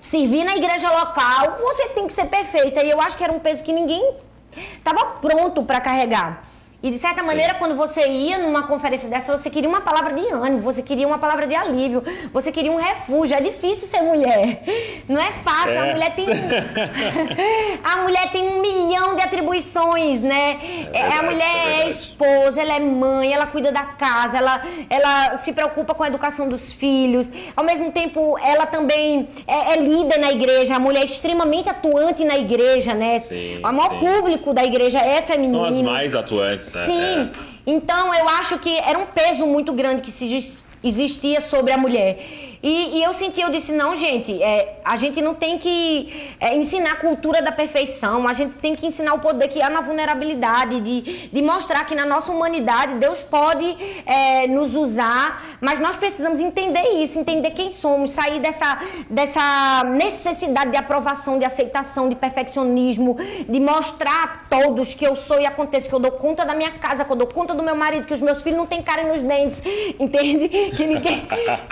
[0.01, 1.59] servir na igreja local.
[1.61, 2.83] Você tem que ser perfeita.
[2.83, 4.15] E eu acho que era um peso que ninguém
[4.57, 6.45] Estava pronto para carregar.
[6.83, 7.27] E de certa Sim.
[7.27, 11.07] maneira, quando você ia numa conferência dessa, você queria uma palavra de ânimo, você queria
[11.07, 13.37] uma palavra de alívio, você queria um refúgio.
[13.37, 14.63] É difícil ser mulher.
[15.07, 15.73] Não é fácil.
[15.73, 15.79] É.
[15.79, 16.27] A mulher tem.
[17.85, 20.59] a mulher tem um milhão de atribuições, né?
[20.63, 24.39] É, é verdade, a mulher é, é, esposa, ela é mãe, ela cuida da casa,
[24.39, 27.31] ela, ela se preocupa com a educação dos filhos.
[27.55, 32.25] Ao mesmo tempo, ela também é, é líder na igreja, a mulher é extremamente atuante
[32.25, 33.19] na igreja, né?
[33.19, 33.99] Sim, o maior sim.
[33.99, 35.59] público da igreja é feminino.
[35.59, 36.70] São as mais atuantes.
[36.71, 37.01] Sim.
[37.01, 37.31] É.
[37.67, 42.50] Então eu acho que era um peso muito grande que se existia sobre a mulher.
[42.63, 46.55] E, e, eu senti, eu disse, não, gente, é, a gente não tem que é,
[46.55, 49.81] ensinar a cultura da perfeição, a gente tem que ensinar o poder que há na
[49.81, 53.65] vulnerabilidade, de, de mostrar que na nossa humanidade Deus pode
[54.05, 60.71] é, nos usar, mas nós precisamos entender isso, entender quem somos, sair dessa, dessa necessidade
[60.71, 63.17] de aprovação, de aceitação, de perfeccionismo,
[63.49, 64.29] de mostrar a
[64.61, 67.17] todos que eu sou e aconteço, que eu dou conta da minha casa, que eu
[67.17, 69.63] dou conta do meu marido, que os meus filhos não têm cara nos dentes,
[69.99, 70.49] entende?
[70.77, 71.27] Que, ninguém,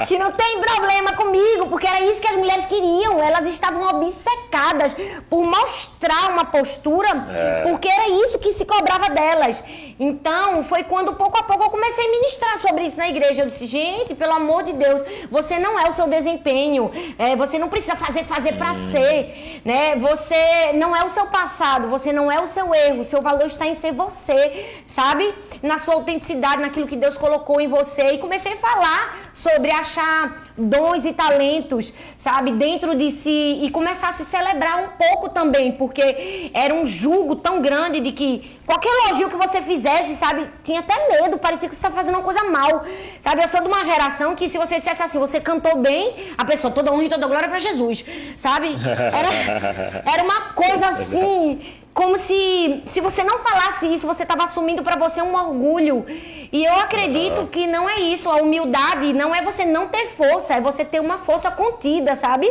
[0.07, 3.23] que não tem problema comigo, porque era isso que as mulheres queriam.
[3.23, 4.95] Elas estavam obcecadas
[5.29, 7.69] por mostrar uma postura, é.
[7.69, 9.63] porque era isso que se cobrava delas.
[10.01, 13.43] Então, foi quando pouco a pouco eu comecei a ministrar sobre isso na igreja.
[13.43, 16.91] Eu disse, gente, pelo amor de Deus, você não é o seu desempenho.
[17.19, 18.75] É, você não precisa fazer, fazer para hum.
[18.75, 19.61] ser.
[19.65, 19.97] Né?
[19.97, 23.03] Você não é o seu passado, você não é o seu erro.
[23.03, 25.35] Seu valor está em ser você, sabe?
[25.63, 28.13] Na sua autenticidade, naquilo que Deus colocou em você.
[28.13, 34.09] E comecei a falar sobre achar dons e talentos, sabe, dentro de si e começar
[34.09, 38.91] a se celebrar um pouco também, porque era um julgo tão grande de que qualquer
[39.07, 42.45] elogio que você fizesse, sabe, tinha até medo, parecia que você estava fazendo uma coisa
[42.45, 42.85] mal,
[43.21, 43.43] sabe?
[43.43, 46.73] Eu sou de uma geração que se você dissesse assim, você cantou bem, a pessoa
[46.73, 48.05] toda honra e toda glória para Jesus,
[48.37, 48.69] sabe?
[49.19, 51.61] Era, era uma coisa assim
[51.99, 56.07] como se, se você não falasse isso, você estava assumindo para você um orgulho.
[56.53, 57.47] E eu acredito uhum.
[57.49, 58.31] que não é isso.
[58.31, 62.47] A humildade não é você não ter força, é você ter uma força contida, sabe?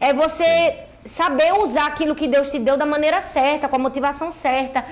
[0.00, 0.72] É você Sim.
[1.04, 4.82] saber usar aquilo que Deus te deu da maneira certa, com a motivação certa.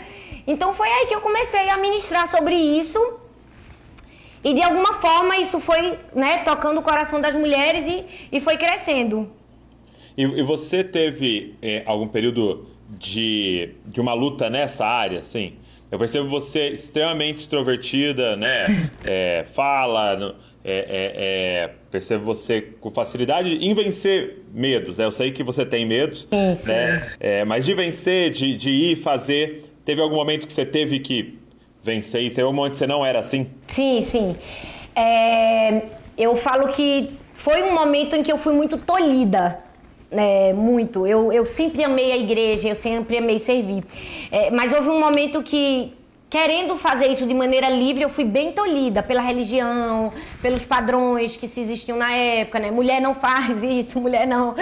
[0.47, 3.01] Então foi aí que eu comecei a ministrar sobre isso.
[4.45, 8.59] E de alguma forma isso foi né, tocando o coração das mulheres e, e foi
[8.59, 9.33] crescendo.
[10.19, 15.55] E, e você teve é, algum período de, de uma luta nessa área, assim.
[15.91, 18.91] Eu percebo você extremamente extrovertida, né?
[19.09, 24.99] É, fala, é, é, é, percebo você com facilidade em vencer medos.
[24.99, 25.05] Né?
[25.05, 27.13] Eu sei que você tem medos, sim, né?
[27.21, 29.63] É, mas de vencer, de, de ir fazer.
[29.85, 31.39] Teve algum momento que você teve que
[31.85, 32.35] vencer isso?
[32.35, 33.47] Teve algum momento que você não era assim?
[33.69, 34.37] Sim, sim.
[34.97, 35.83] É,
[36.19, 39.61] eu falo que foi um momento em que eu fui muito tolhida
[40.11, 41.07] é, muito.
[41.07, 43.85] Eu, eu sempre amei a igreja, eu sempre amei servir.
[44.31, 45.93] É, mas houve um momento que,
[46.31, 51.47] querendo fazer isso de maneira livre, eu fui bem tolhida pela religião, pelos padrões que
[51.47, 52.71] se existiam na época, né?
[52.71, 54.55] Mulher não faz isso, mulher não.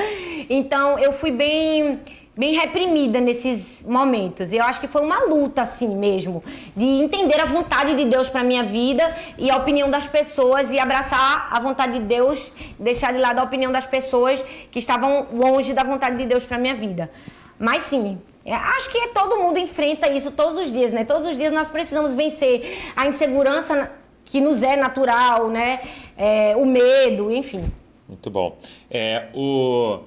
[0.49, 2.01] Então eu fui bem
[2.37, 4.53] bem reprimida nesses momentos.
[4.53, 6.43] Eu acho que foi uma luta assim mesmo,
[6.77, 10.79] de entender a vontade de Deus para minha vida e a opinião das pessoas e
[10.79, 15.73] abraçar a vontade de Deus, deixar de lado a opinião das pessoas que estavam longe
[15.73, 17.11] da vontade de Deus para minha vida.
[17.59, 21.05] Mas sim, é, acho que todo mundo enfrenta isso todos os dias, né?
[21.05, 23.91] Todos os dias nós precisamos vencer a insegurança
[24.25, 25.81] que nos é natural, né?
[26.17, 27.65] É, o medo, enfim.
[28.09, 28.57] Muito bom.
[28.91, 30.01] É, o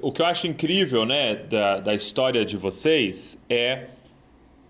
[0.00, 3.84] o que eu acho incrível né, da, da história de vocês é,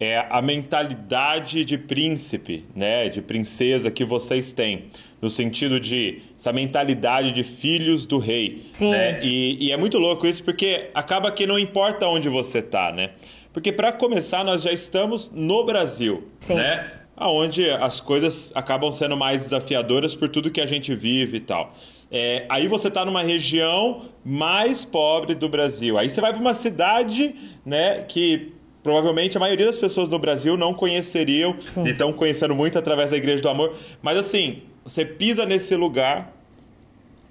[0.00, 4.86] é a mentalidade de príncipe, né, de princesa que vocês têm.
[5.22, 8.66] No sentido de essa mentalidade de filhos do rei.
[8.72, 8.90] Sim.
[8.90, 9.20] Né?
[9.22, 13.10] E, e é muito louco isso porque acaba que não importa onde você tá, né?
[13.52, 16.56] Porque para começar, nós já estamos no Brasil, Sim.
[16.56, 16.90] né?
[17.16, 21.72] Onde as coisas acabam sendo mais desafiadoras por tudo que a gente vive e tal.
[22.10, 25.98] É, aí você está numa região mais pobre do Brasil.
[25.98, 30.56] Aí você vai para uma cidade né, que provavelmente a maioria das pessoas no Brasil
[30.56, 31.84] não conheceriam Sim.
[31.84, 33.74] e estão conhecendo muito através da Igreja do Amor.
[34.02, 36.33] Mas assim, você pisa nesse lugar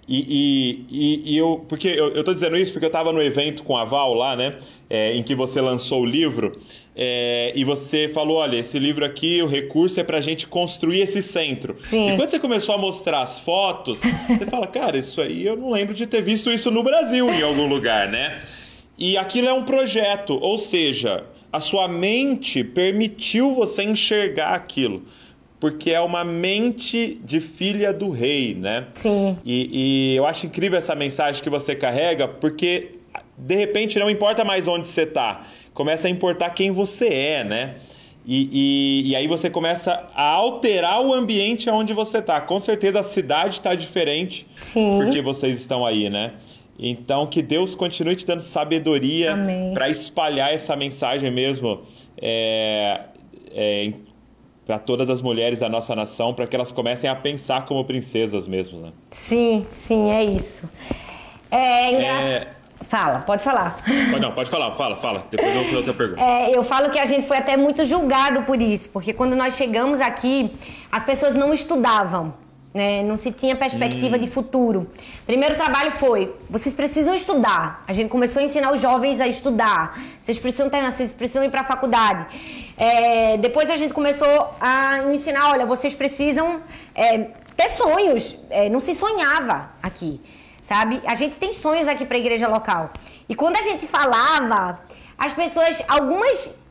[0.08, 1.66] e, e, e, eu.
[1.68, 4.36] Porque eu, eu tô dizendo isso porque eu estava no evento com a Val lá,
[4.36, 4.56] né?
[4.90, 6.60] É, em que você lançou o livro.
[6.96, 11.00] É, e você falou: olha, esse livro aqui, o recurso é para a gente construir
[11.00, 11.78] esse centro.
[11.84, 12.10] Sim.
[12.10, 15.72] E quando você começou a mostrar as fotos, você fala: cara, isso aí eu não
[15.72, 18.42] lembro de ter visto isso no Brasil em algum lugar, né?
[18.98, 25.04] E aquilo é um projeto, ou seja, a sua mente permitiu você enxergar aquilo
[25.64, 28.88] porque é uma mente de filha do rei, né?
[28.96, 29.38] Sim.
[29.46, 29.70] E,
[30.12, 32.96] e eu acho incrível essa mensagem que você carrega, porque
[33.38, 37.76] de repente não importa mais onde você está, começa a importar quem você é, né?
[38.26, 38.50] E,
[39.06, 42.42] e, e, aí você começa a alterar o ambiente onde você está.
[42.42, 45.00] Com certeza a cidade está diferente Sim.
[45.02, 46.34] porque vocês estão aí, né?
[46.78, 49.34] Então que Deus continue te dando sabedoria
[49.74, 51.84] para espalhar essa mensagem mesmo
[52.22, 53.00] é,
[53.54, 53.94] é,
[54.66, 58.48] para todas as mulheres da nossa nação, para que elas comecem a pensar como princesas
[58.48, 58.92] mesmo, né?
[59.12, 60.70] Sim, sim, é isso.
[61.52, 62.24] É engraçado.
[62.24, 62.48] É...
[62.90, 63.78] Fala, pode falar.
[64.20, 65.26] Não, pode falar, fala, fala.
[65.32, 66.22] Depois eu vou fazer outra pergunta.
[66.22, 69.56] É, eu falo que a gente foi até muito julgado por isso, porque quando nós
[69.56, 70.52] chegamos aqui,
[70.92, 72.34] as pessoas não estudavam
[72.74, 73.04] né?
[73.04, 74.20] Não se tinha perspectiva hum.
[74.20, 74.90] de futuro.
[75.26, 77.84] Primeiro trabalho foi: vocês precisam estudar.
[77.88, 80.02] A gente começou a ensinar os jovens a estudar.
[80.22, 82.26] Vocês precisam ter, vocês precisam ir para a faculdade.
[82.76, 86.62] É, depois a gente começou a ensinar: olha, vocês precisam
[86.96, 88.38] é, ter sonhos.
[88.50, 90.20] É, não se sonhava aqui,
[90.62, 91.00] sabe?
[91.06, 92.92] A gente tem sonhos aqui para a igreja local.
[93.30, 94.80] E quando a gente falava,
[95.18, 96.63] as pessoas, algumas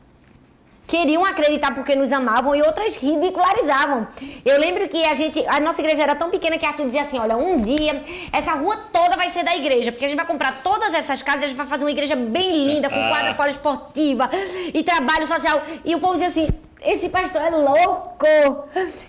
[0.87, 4.07] queriam acreditar porque nos amavam e outras ridicularizavam.
[4.45, 7.19] Eu lembro que a gente, a nossa igreja era tão pequena que Arthur dizia assim:
[7.19, 10.61] olha, um dia essa rua toda vai ser da igreja, porque a gente vai comprar
[10.63, 14.29] todas essas casas, a gente vai fazer uma igreja bem linda, com quadra poliesportiva
[14.73, 15.61] e trabalho social.
[15.83, 16.47] E o povo dizia assim:
[16.81, 18.27] esse pastor é louco,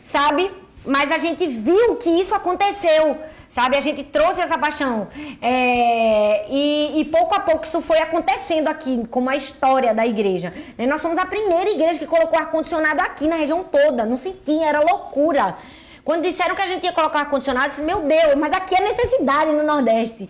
[0.04, 0.50] sabe?
[0.86, 3.18] Mas a gente viu que isso aconteceu
[3.54, 3.76] sabe?
[3.76, 5.06] A gente trouxe essa paixão.
[5.40, 10.52] É, e, e, pouco a pouco isso foi acontecendo aqui, como a história da igreja.
[10.76, 10.86] Né?
[10.86, 14.04] Nós somos a primeira igreja que colocou ar-condicionado aqui na região toda.
[14.04, 15.56] Não se tinha, era loucura.
[16.04, 18.80] Quando disseram que a gente ia colocar ar-condicionado, eu disse, meu Deus, mas aqui é
[18.80, 20.28] necessidade no Nordeste.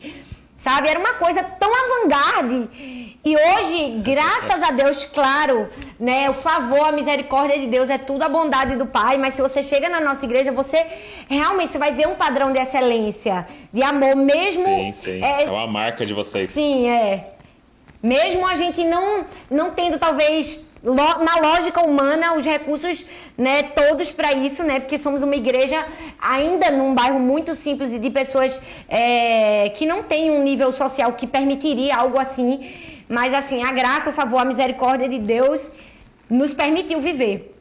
[0.64, 0.88] Sabe?
[0.88, 3.18] Era uma coisa tão avant-garde.
[3.22, 5.68] E hoje, graças a Deus, claro,
[6.00, 6.30] né?
[6.30, 9.18] O favor, a misericórdia de Deus é tudo a bondade do Pai.
[9.18, 10.86] Mas se você chega na nossa igreja, você
[11.28, 14.64] realmente você vai ver um padrão de excelência, de amor, mesmo.
[14.64, 15.22] Sim, sim.
[15.22, 16.50] É, é uma marca de vocês.
[16.52, 17.34] Sim, é.
[18.02, 23.06] Mesmo a gente não, não tendo, talvez, na lógica humana, os recursos
[23.38, 24.80] né, todos para isso, né?
[24.80, 25.86] Porque somos uma igreja
[26.20, 31.14] ainda num bairro muito simples e de pessoas é, que não têm um nível social
[31.14, 32.60] que permitiria algo assim.
[33.08, 35.70] Mas assim, a graça, o favor, a misericórdia de Deus
[36.28, 37.54] nos permitiu viver.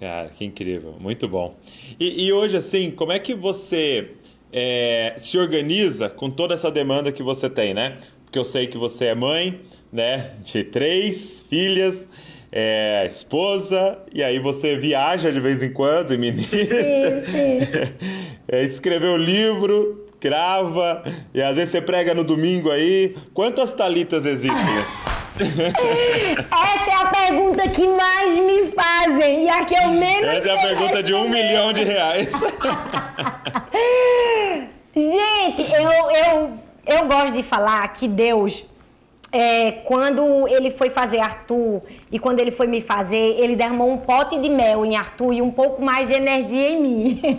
[0.00, 1.56] Cara, que incrível, muito bom.
[1.98, 4.12] E, e hoje, assim, como é que você
[4.52, 7.98] é, se organiza com toda essa demanda que você tem, né?
[8.24, 9.60] Porque eu sei que você é mãe,
[9.92, 12.08] né, de três filhas
[12.50, 17.24] é, esposa, e aí você viaja de vez em quando e ministra.
[17.24, 17.58] Sim, sim.
[18.50, 21.02] É, escreveu livro, grava,
[21.34, 23.14] e às vezes você prega no domingo aí.
[23.34, 24.58] Quantas talitas existem?
[25.38, 30.58] Essa é a pergunta que mais me fazem e a que eu menos Essa é
[30.58, 32.30] a pergunta de um milhão de reais.
[34.96, 38.64] Gente, eu, eu, eu gosto de falar que Deus
[39.30, 43.98] é, quando ele foi fazer Arthur e quando ele foi me fazer, ele derramou um
[43.98, 47.20] pote de mel em Arthur e um pouco mais de energia em mim.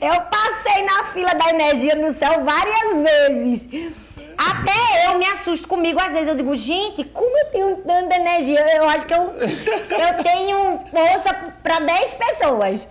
[0.00, 4.14] eu, eu passei na fila da energia no céu várias vezes.
[4.36, 8.64] Até eu me assusto comigo, às vezes eu digo, gente, como eu tenho tanta energia?
[8.76, 12.88] Eu acho que eu, eu tenho força para 10 pessoas.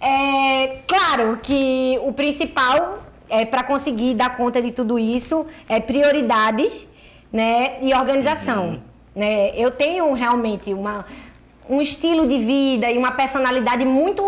[0.00, 6.88] É, claro que o principal é, para conseguir dar conta de tudo isso, é prioridades
[7.32, 8.68] né, e organização.
[8.68, 8.80] Uhum.
[9.14, 9.50] Né?
[9.54, 11.04] Eu tenho realmente uma,
[11.68, 14.22] um estilo de vida e uma personalidade muito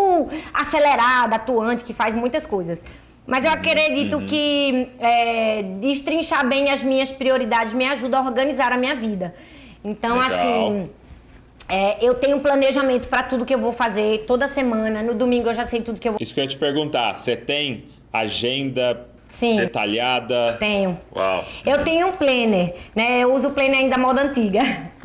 [0.53, 2.83] acelerada, atuante, que faz muitas coisas.
[3.25, 4.25] Mas eu acredito uhum.
[4.25, 9.33] que é, destrinchar bem as minhas prioridades me ajuda a organizar a minha vida.
[9.83, 10.37] Então, Legal.
[10.37, 10.89] assim,
[11.67, 15.01] é, eu tenho um planejamento para tudo que eu vou fazer toda semana.
[15.01, 16.19] No domingo eu já sei tudo que eu vou.
[16.21, 17.15] Isso que eu ia te perguntar.
[17.15, 19.55] Você tem agenda Sim.
[19.55, 20.57] detalhada?
[20.59, 20.99] Tenho.
[21.15, 21.45] Uau.
[21.65, 23.19] Eu tenho um planner, né?
[23.19, 24.61] Eu uso o planner ainda moda antiga,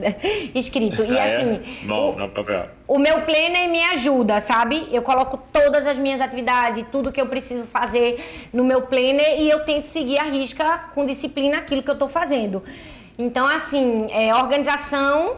[0.55, 1.05] escrito.
[1.05, 1.37] E ah, é?
[1.37, 1.87] assim, é?
[1.87, 2.69] Bom, o, não, papel.
[2.89, 4.89] o meu planner me ajuda, sabe?
[4.91, 9.49] Eu coloco todas as minhas atividades, tudo que eu preciso fazer no meu planner e
[9.49, 12.63] eu tento seguir a risca com disciplina aquilo que eu tô fazendo.
[13.19, 15.37] Então, assim, é, organização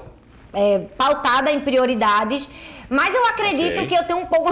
[0.53, 2.49] é, pautada em prioridades.
[2.89, 3.87] Mas eu acredito okay.
[3.87, 4.51] que eu tenho um pouco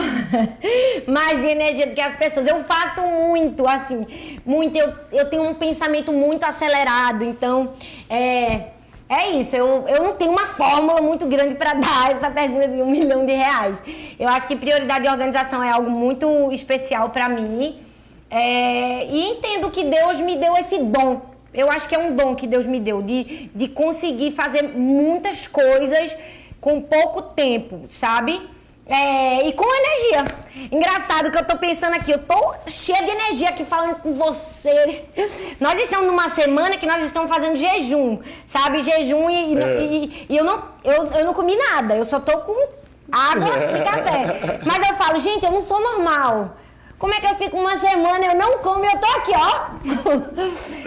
[1.09, 2.47] mais de energia do que as pessoas.
[2.47, 4.07] Eu faço muito, assim,
[4.45, 4.77] muito.
[4.77, 7.25] Eu, eu tenho um pensamento muito acelerado.
[7.25, 7.73] Então,
[8.11, 8.69] é,
[9.09, 9.57] é isso.
[9.57, 13.25] Eu, eu não tenho uma fórmula muito grande para dar essa pergunta de um milhão
[13.25, 13.83] de reais.
[14.19, 17.81] Eu acho que prioridade de organização é algo muito especial para mim.
[18.31, 22.35] É, e entendo que Deus me deu esse dom eu acho que é um dom
[22.35, 26.15] que Deus me deu de, de conseguir fazer muitas coisas
[26.67, 28.43] com pouco tempo, sabe?
[28.85, 30.25] É, e com energia.
[30.73, 35.05] Engraçado que eu tô pensando aqui, eu tô cheia de energia aqui falando com você.
[35.61, 38.83] Nós estamos numa semana que nós estamos fazendo jejum, sabe?
[38.83, 39.81] Jejum e, é.
[39.81, 42.69] e, e eu, não, eu, eu não comi nada, eu só tô com
[43.13, 44.59] água e café.
[44.67, 46.57] Mas eu falo, gente, eu não sou normal.
[46.99, 49.67] Como é que eu fico uma semana, eu não como e eu tô aqui, ó.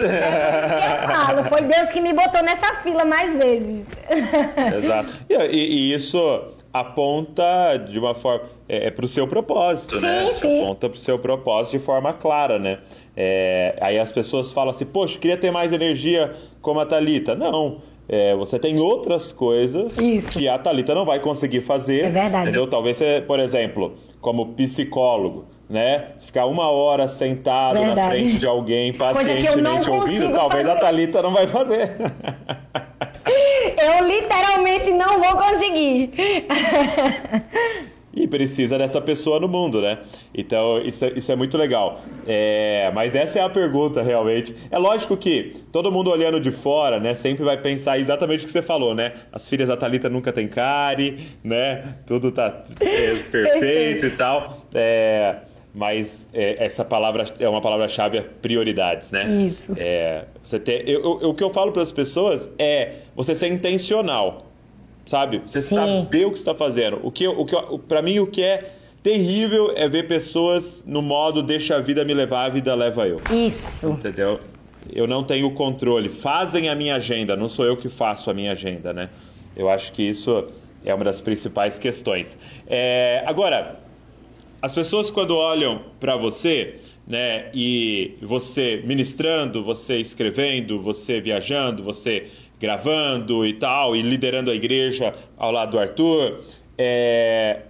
[0.00, 3.86] É eu falo, foi Deus que me botou nessa fila mais vezes.
[4.76, 5.12] Exato.
[5.28, 6.18] E, e, isso
[6.72, 8.46] aponta de uma forma.
[8.68, 10.32] É, é para o seu propósito, sim, né?
[10.32, 10.62] Sim.
[10.62, 12.78] Aponta para o seu propósito de forma clara, né?
[13.16, 17.34] É, aí as pessoas falam assim, poxa, queria ter mais energia como a Thalita.
[17.34, 17.78] Não.
[18.08, 20.32] É, você tem outras coisas Isso.
[20.32, 22.06] que a Thalita não vai conseguir fazer.
[22.06, 22.42] É verdade.
[22.42, 22.66] Entendeu?
[22.66, 26.08] Talvez você, por exemplo, como psicólogo, né?
[26.18, 28.00] Ficar uma hora sentado Verdade.
[28.00, 30.76] na frente de alguém pacientemente ouvindo, talvez fazer.
[30.76, 31.92] a Thalita não vai fazer.
[33.78, 36.10] Eu literalmente não vou conseguir.
[38.12, 39.98] e precisa dessa pessoa no mundo, né?
[40.34, 42.00] Então, isso, é, isso é muito legal.
[42.26, 44.54] É, mas essa é a pergunta, realmente.
[44.70, 48.52] É lógico que todo mundo olhando de fora, né, sempre vai pensar exatamente o que
[48.52, 49.12] você falou, né?
[49.32, 51.84] As filhas da Thalita nunca tem care, né?
[52.04, 54.66] Tudo tá é, perfeito e tal.
[54.74, 55.36] É,
[55.74, 59.24] mas é, essa palavra é uma palavra-chave, é prioridades, né?
[59.46, 59.72] Isso.
[59.76, 63.48] É, você ter, eu, eu, o que eu falo para as pessoas é você ser
[63.48, 64.46] intencional,
[65.06, 65.42] sabe?
[65.46, 65.76] Você Sim.
[65.76, 67.00] saber o que está fazendo.
[67.02, 67.56] O que, o que,
[67.86, 68.70] para mim, o que é
[69.02, 73.20] terrível é ver pessoas no modo deixa a vida me levar, a vida leva eu.
[73.30, 73.88] Isso.
[73.90, 74.40] Entendeu?
[74.92, 76.08] Eu não tenho controle.
[76.08, 79.08] Fazem a minha agenda, não sou eu que faço a minha agenda, né?
[79.56, 80.46] Eu acho que isso
[80.84, 82.36] é uma das principais questões.
[82.66, 83.78] É, agora,
[84.62, 92.26] as pessoas quando olham para você, né, e você ministrando, você escrevendo, você viajando, você
[92.60, 96.40] gravando e tal, e liderando a igreja ao lado do Arthur,
[96.76, 97.62] é...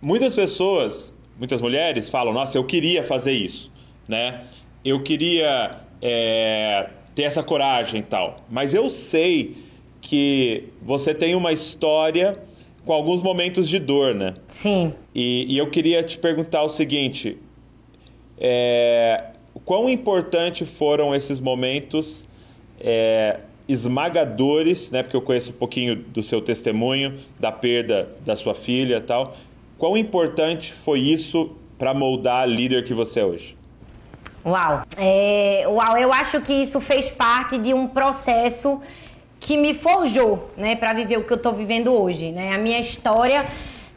[0.00, 3.72] muitas pessoas, muitas mulheres falam: Nossa, eu queria fazer isso,
[4.06, 4.44] né?
[4.84, 6.88] Eu queria é...
[7.16, 8.44] ter essa coragem e tal.
[8.48, 9.56] Mas eu sei
[10.00, 12.38] que você tem uma história
[12.86, 14.34] com alguns momentos de dor, né?
[14.48, 14.94] Sim.
[15.12, 17.36] E, e eu queria te perguntar o seguinte:
[18.38, 19.24] é,
[19.64, 22.24] quão importante foram esses momentos
[22.80, 25.02] é, esmagadores, né?
[25.02, 29.36] Porque eu conheço um pouquinho do seu testemunho, da perda da sua filha tal.
[29.76, 33.56] Quão importante foi isso para moldar a líder que você é hoje?
[34.44, 34.82] Uau!
[34.96, 38.80] É, uau, eu acho que isso fez parte de um processo
[39.38, 42.54] que me forjou, né, para viver o que eu estou vivendo hoje, né?
[42.54, 43.46] A minha história,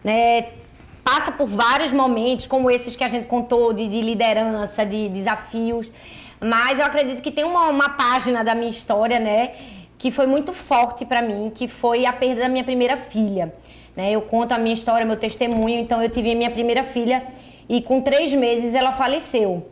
[0.04, 0.48] né,
[1.04, 5.92] passa por vários momentos, como esses que a gente contou de, de liderança, de desafios,
[6.40, 9.52] mas eu acredito que tem uma, uma página da minha história, né,
[9.98, 13.54] que foi muito forte para mim, que foi a perda da minha primeira filha.
[13.96, 14.12] Né?
[14.12, 15.78] Eu conto a minha história, meu testemunho.
[15.78, 17.22] Então, eu tive a minha primeira filha
[17.68, 19.68] e com três meses ela faleceu.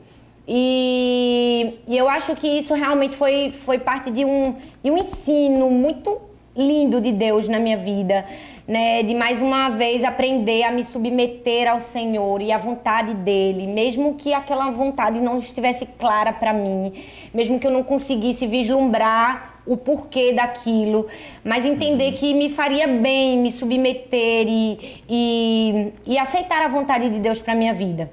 [0.47, 5.69] E, e, eu acho que isso realmente foi, foi parte de um, de um ensino
[5.69, 6.21] muito
[6.55, 8.25] lindo de Deus na minha vida,
[8.67, 9.03] né?
[9.03, 14.15] De mais uma vez aprender a me submeter ao Senhor e à vontade dele, mesmo
[14.15, 16.93] que aquela vontade não estivesse clara para mim,
[17.33, 21.07] mesmo que eu não conseguisse vislumbrar o porquê daquilo,
[21.43, 27.19] mas entender que me faria bem me submeter e, e, e aceitar a vontade de
[27.19, 28.09] Deus para minha vida.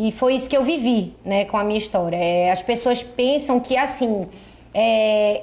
[0.00, 2.16] E foi isso que eu vivi, né, com a minha história.
[2.16, 4.28] É, as pessoas pensam que assim,
[4.72, 5.42] é,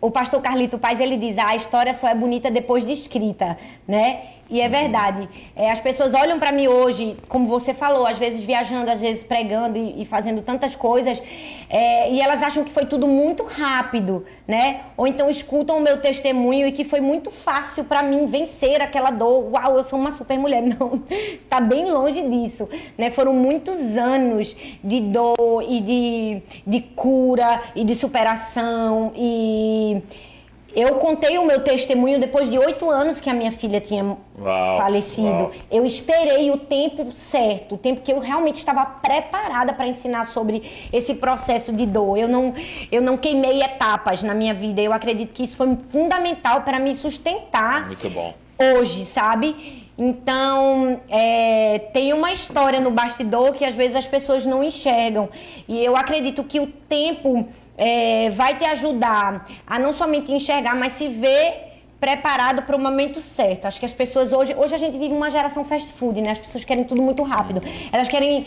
[0.00, 3.58] o pastor Carlito Paz ele diz: ah, a história só é bonita depois de escrita,
[3.86, 4.35] né?
[4.48, 5.28] E é verdade.
[5.56, 9.22] É, as pessoas olham para mim hoje, como você falou, às vezes viajando, às vezes
[9.24, 11.20] pregando e, e fazendo tantas coisas,
[11.68, 14.82] é, e elas acham que foi tudo muito rápido, né?
[14.96, 19.10] Ou então escutam o meu testemunho e que foi muito fácil para mim vencer aquela
[19.10, 19.52] dor.
[19.52, 20.62] Uau, eu sou uma super mulher.
[20.78, 21.02] Não,
[21.48, 23.10] tá bem longe disso, né?
[23.10, 30.02] Foram muitos anos de dor e de, de cura e de superação e
[30.76, 34.04] Eu contei o meu testemunho depois de oito anos que a minha filha tinha
[34.38, 35.26] uau, falecido.
[35.26, 35.52] Uau.
[35.70, 40.62] Eu esperei o tempo certo, o tempo que eu realmente estava preparada para ensinar sobre
[40.92, 42.18] esse processo de dor.
[42.18, 42.52] Eu não,
[42.92, 44.82] eu não queimei etapas na minha vida.
[44.82, 47.86] Eu acredito que isso foi fundamental para me sustentar.
[47.86, 48.34] Muito bom.
[48.58, 49.86] Hoje, sabe?
[49.98, 55.30] Então, é, tem uma história no bastidor que às vezes as pessoas não enxergam.
[55.66, 60.92] E eu acredito que o tempo é, vai te ajudar a não somente enxergar, mas
[60.92, 61.66] se ver
[62.00, 63.66] preparado para o momento certo.
[63.66, 66.30] Acho que as pessoas hoje, hoje a gente vive uma geração fast food, né?
[66.30, 67.62] As pessoas querem tudo muito rápido.
[67.92, 68.46] Elas querem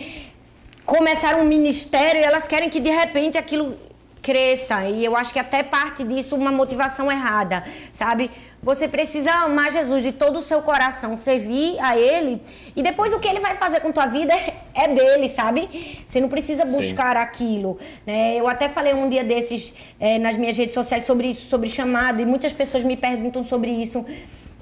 [0.86, 3.78] começar um ministério e elas querem que de repente aquilo
[4.22, 4.86] cresça.
[4.86, 8.30] E eu acho que até parte disso uma motivação errada, sabe?
[8.62, 12.42] Você precisa amar Jesus de todo o seu coração, servir a Ele
[12.76, 14.34] e depois o que Ele vai fazer com tua vida
[14.74, 16.04] é dele, sabe?
[16.06, 17.24] Você não precisa buscar Sim.
[17.24, 17.78] aquilo.
[18.06, 18.36] Né?
[18.36, 22.22] Eu até falei um dia desses é, nas minhas redes sociais sobre isso, sobre chamado
[22.22, 24.06] e muitas pessoas me perguntam sobre isso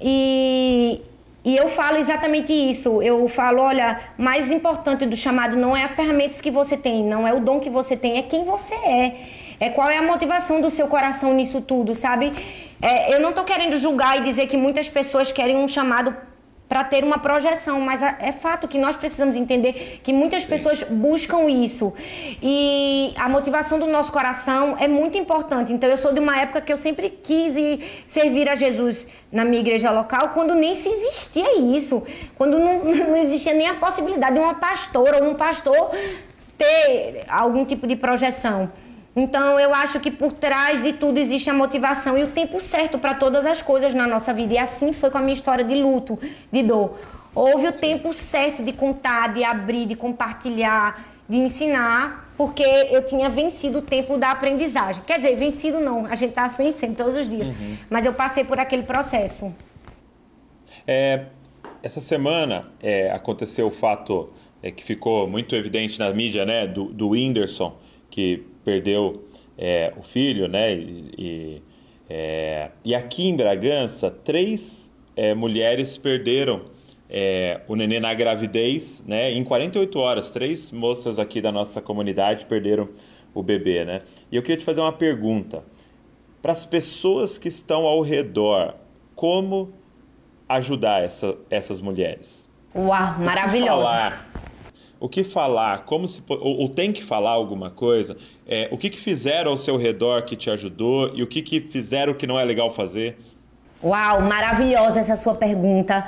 [0.00, 1.02] e
[1.44, 3.00] e eu falo exatamente isso.
[3.00, 7.26] Eu falo, olha, mais importante do chamado não é as ferramentas que você tem, não
[7.26, 9.16] é o dom que você tem, é quem você é.
[9.60, 12.32] É qual é a motivação do seu coração nisso tudo, sabe?
[12.80, 16.16] É, eu não estou querendo julgar e dizer que muitas pessoas querem um chamado
[16.68, 20.48] para ter uma projeção, mas é fato que nós precisamos entender que muitas Sim.
[20.48, 21.94] pessoas buscam isso.
[22.42, 25.72] E a motivação do nosso coração é muito importante.
[25.72, 27.54] Então eu sou de uma época que eu sempre quis
[28.06, 32.06] servir a Jesus na minha igreja local, quando nem se existia isso,
[32.36, 35.90] quando não, não existia nem a possibilidade de uma pastora ou um pastor
[36.58, 38.70] ter algum tipo de projeção.
[39.20, 42.98] Então, eu acho que por trás de tudo existe a motivação e o tempo certo
[42.98, 44.54] para todas as coisas na nossa vida.
[44.54, 46.18] E assim foi com a minha história de luto,
[46.52, 46.98] de dor.
[47.34, 53.28] Houve o tempo certo de contar, de abrir, de compartilhar, de ensinar, porque eu tinha
[53.28, 55.02] vencido o tempo da aprendizagem.
[55.04, 57.48] Quer dizer, vencido não, a gente está vencendo todos os dias.
[57.48, 57.76] Uhum.
[57.90, 59.52] Mas eu passei por aquele processo.
[60.86, 61.26] É,
[61.82, 64.30] essa semana é, aconteceu o fato
[64.62, 67.76] é, que ficou muito evidente na mídia, né, do, do Whindersson,
[68.08, 69.24] que perdeu
[69.56, 70.74] é, o filho, né?
[70.74, 71.62] E, e,
[72.10, 76.66] é, e, aqui em Bragança, três é, mulheres perderam
[77.08, 79.32] é, o nenê na gravidez, né?
[79.32, 82.90] Em 48 horas, três moças aqui da nossa comunidade perderam
[83.32, 84.02] o bebê, né?
[84.30, 85.64] E eu queria te fazer uma pergunta.
[86.42, 88.74] Para as pessoas que estão ao redor,
[89.14, 89.72] como
[90.46, 92.46] ajudar essa, essas mulheres?
[92.74, 93.88] Uau, maravilhoso.
[95.00, 98.90] O que falar, como se ou, ou tem que falar alguma coisa, é, o que,
[98.90, 102.38] que fizeram ao seu redor que te ajudou e o que, que fizeram que não
[102.38, 103.16] é legal fazer?
[103.82, 106.04] Uau, maravilhosa essa sua pergunta.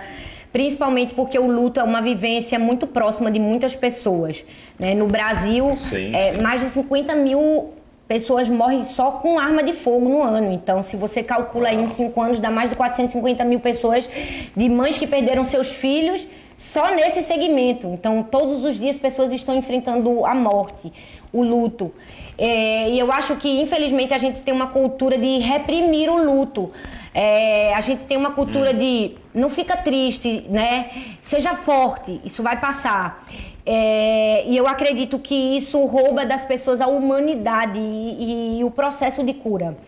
[0.53, 4.45] Principalmente porque o luto é uma vivência muito próxima de muitas pessoas.
[4.77, 4.95] Né?
[4.95, 6.43] No Brasil, sim, é, sim.
[6.43, 7.73] mais de 50 mil
[8.09, 10.53] pessoas morrem só com arma de fogo no ano.
[10.53, 14.11] Então, se você calcula aí em 5 anos, dá mais de 450 mil pessoas
[14.57, 16.27] de mães que perderam seus filhos
[16.61, 17.87] só nesse segmento.
[17.87, 20.93] Então, todos os dias pessoas estão enfrentando a morte,
[21.33, 21.91] o luto.
[22.37, 26.71] É, e eu acho que, infelizmente, a gente tem uma cultura de reprimir o luto.
[27.15, 30.91] É, a gente tem uma cultura de não fica triste, né?
[31.23, 33.27] Seja forte, isso vai passar.
[33.65, 39.25] É, e eu acredito que isso rouba das pessoas a humanidade e, e o processo
[39.25, 39.79] de cura.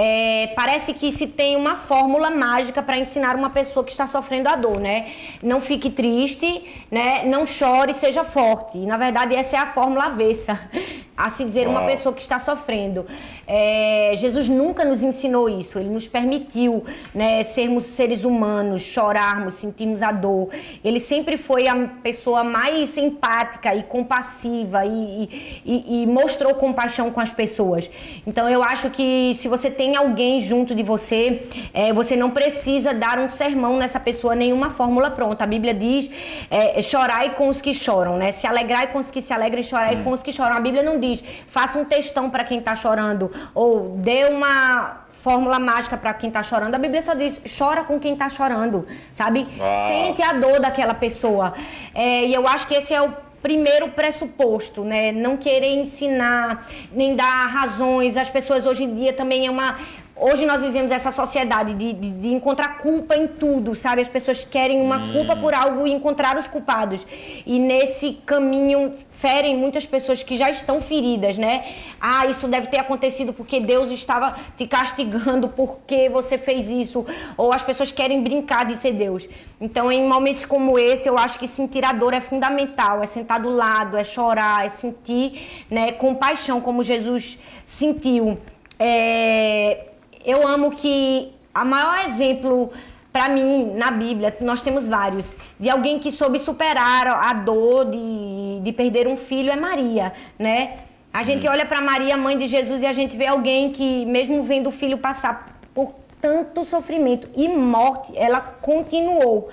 [0.00, 4.48] É, parece que se tem uma fórmula mágica para ensinar uma pessoa que está sofrendo
[4.48, 5.10] a dor, né?
[5.42, 7.24] Não fique triste, né?
[7.24, 8.78] Não chore, seja forte.
[8.78, 10.70] E, na verdade, essa é a fórmula avessa
[11.18, 13.04] assim dizer, uma pessoa que está sofrendo.
[13.46, 20.00] É, Jesus nunca nos ensinou isso, ele nos permitiu né, sermos seres humanos, chorarmos, sentirmos
[20.02, 20.50] a dor.
[20.84, 27.20] Ele sempre foi a pessoa mais empática e compassiva e, e, e mostrou compaixão com
[27.20, 27.90] as pessoas.
[28.24, 31.42] Então eu acho que se você tem alguém junto de você,
[31.74, 35.42] é, você não precisa dar um sermão nessa pessoa, nenhuma fórmula pronta.
[35.42, 36.08] A Bíblia diz:
[36.48, 38.30] é, chorai com os que choram, né?
[38.30, 40.04] Se alegrai com os que se alegram e chorai hum.
[40.04, 40.56] com os que choram.
[40.56, 45.06] A Bíblia não diz diz, faça um textão para quem está chorando, ou dê uma
[45.10, 46.74] fórmula mágica para quem está chorando.
[46.74, 49.46] A Bíblia só diz, chora com quem está chorando, sabe?
[49.88, 51.54] Sente a dor daquela pessoa.
[51.94, 55.12] É, e eu acho que esse é o primeiro pressuposto, né?
[55.12, 58.16] Não querer ensinar, nem dar razões.
[58.16, 59.78] As pessoas hoje em dia também é uma
[60.20, 64.02] Hoje nós vivemos essa sociedade de, de, de, encontrar culpa em tudo, sabe?
[64.02, 65.12] As pessoas querem uma hum.
[65.12, 67.06] culpa por algo e encontrar os culpados.
[67.46, 71.66] E nesse caminho ferem muitas pessoas que já estão feridas, né?
[72.00, 77.06] Ah, isso deve ter acontecido porque Deus estava te castigando porque você fez isso.
[77.36, 79.28] Ou as pessoas querem brincar de ser Deus.
[79.60, 83.04] Então, em momentos como esse, eu acho que sentir a dor é fundamental.
[83.04, 88.36] É sentar do lado, é chorar, é sentir né, compaixão, como Jesus sentiu.
[88.80, 89.87] É,
[90.28, 92.70] eu amo que a maior exemplo
[93.10, 98.60] para mim, na Bíblia, nós temos vários, de alguém que soube superar a dor de,
[98.60, 100.80] de perder um filho é Maria, né?
[101.12, 101.52] A gente uhum.
[101.54, 104.70] olha para Maria, mãe de Jesus, e a gente vê alguém que, mesmo vendo o
[104.70, 109.48] filho passar por tanto sofrimento e morte, ela continuou.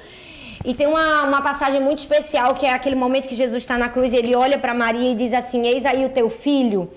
[0.66, 3.88] E tem uma, uma passagem muito especial que é aquele momento que Jesus está na
[3.88, 6.90] cruz, ele olha para Maria e diz assim: Eis aí o teu filho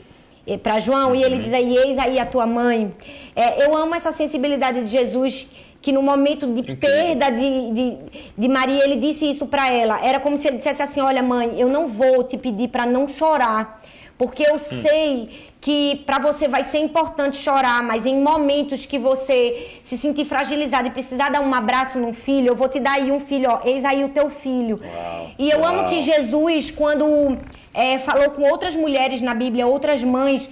[0.57, 2.94] para João, e ele diz aí: Eis aí a tua mãe.
[3.36, 5.49] É, eu amo essa sensibilidade de Jesus
[5.80, 6.80] que no momento de Incrível.
[6.80, 7.96] perda de, de,
[8.36, 10.05] de, Maria, ele disse isso para ela.
[10.05, 13.07] Era como se ele dissesse assim: Olha, mãe, eu não vou te pedir para não
[13.07, 13.80] chorar,
[14.16, 14.59] porque eu hum.
[14.59, 20.24] sei que para você vai ser importante chorar, mas em momentos que você se sentir
[20.24, 23.51] fragilizado e precisar dar um abraço num filho, eu vou te dar aí um filho,
[23.51, 24.80] ó, eis aí o teu filho.
[24.82, 25.30] Uau.
[25.38, 25.68] E eu Uau.
[25.68, 27.36] amo que Jesus, quando
[27.73, 30.51] é, falou com outras mulheres na Bíblia, outras mães,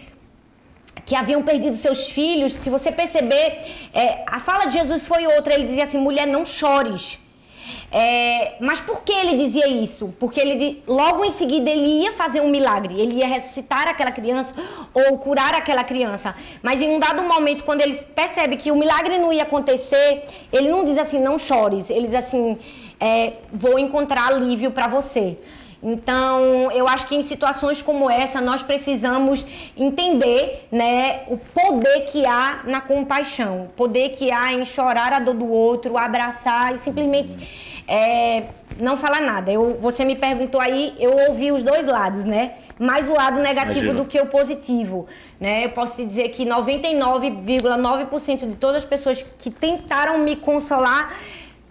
[1.04, 3.58] que haviam perdido seus filhos, se você perceber,
[3.94, 5.54] é, a fala de Jesus foi outra.
[5.54, 7.20] Ele dizia assim: mulher, não chores.
[7.90, 10.14] É, mas por que ele dizia isso?
[10.18, 14.54] Porque ele logo em seguida ele ia fazer um milagre, ele ia ressuscitar aquela criança
[14.92, 16.34] ou curar aquela criança.
[16.62, 20.68] Mas em um dado momento, quando ele percebe que o milagre não ia acontecer, ele
[20.68, 21.90] não diz assim, não chores.
[21.90, 22.58] Ele diz assim,
[23.00, 25.38] é, vou encontrar alívio para você.
[25.88, 32.26] Então, eu acho que em situações como essa, nós precisamos entender né, o poder que
[32.26, 36.78] há na compaixão, o poder que há em chorar a dor do outro, abraçar e
[36.78, 37.38] simplesmente
[37.86, 38.46] é,
[38.80, 39.52] não falar nada.
[39.52, 42.54] Eu, você me perguntou aí, eu ouvi os dois lados, né?
[42.80, 44.02] mais o lado negativo Imagina.
[44.02, 45.06] do que o positivo.
[45.38, 45.66] Né?
[45.66, 51.14] Eu posso te dizer que 99,9% de todas as pessoas que tentaram me consolar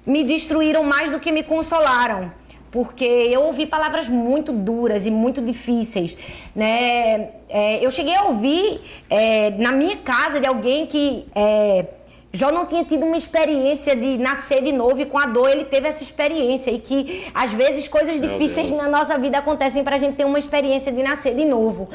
[0.05, 2.31] me destruíram mais do que me consolaram
[2.75, 6.17] porque eu ouvi palavras muito duras e muito difíceis,
[6.53, 7.29] né?
[7.47, 11.85] É, eu cheguei a ouvir é, na minha casa de alguém que é,
[12.33, 15.63] já não tinha tido uma experiência de nascer de novo e com a dor ele
[15.63, 19.97] teve essa experiência e que às vezes coisas difíceis na nossa vida acontecem para a
[19.97, 21.87] gente ter uma experiência de nascer de novo.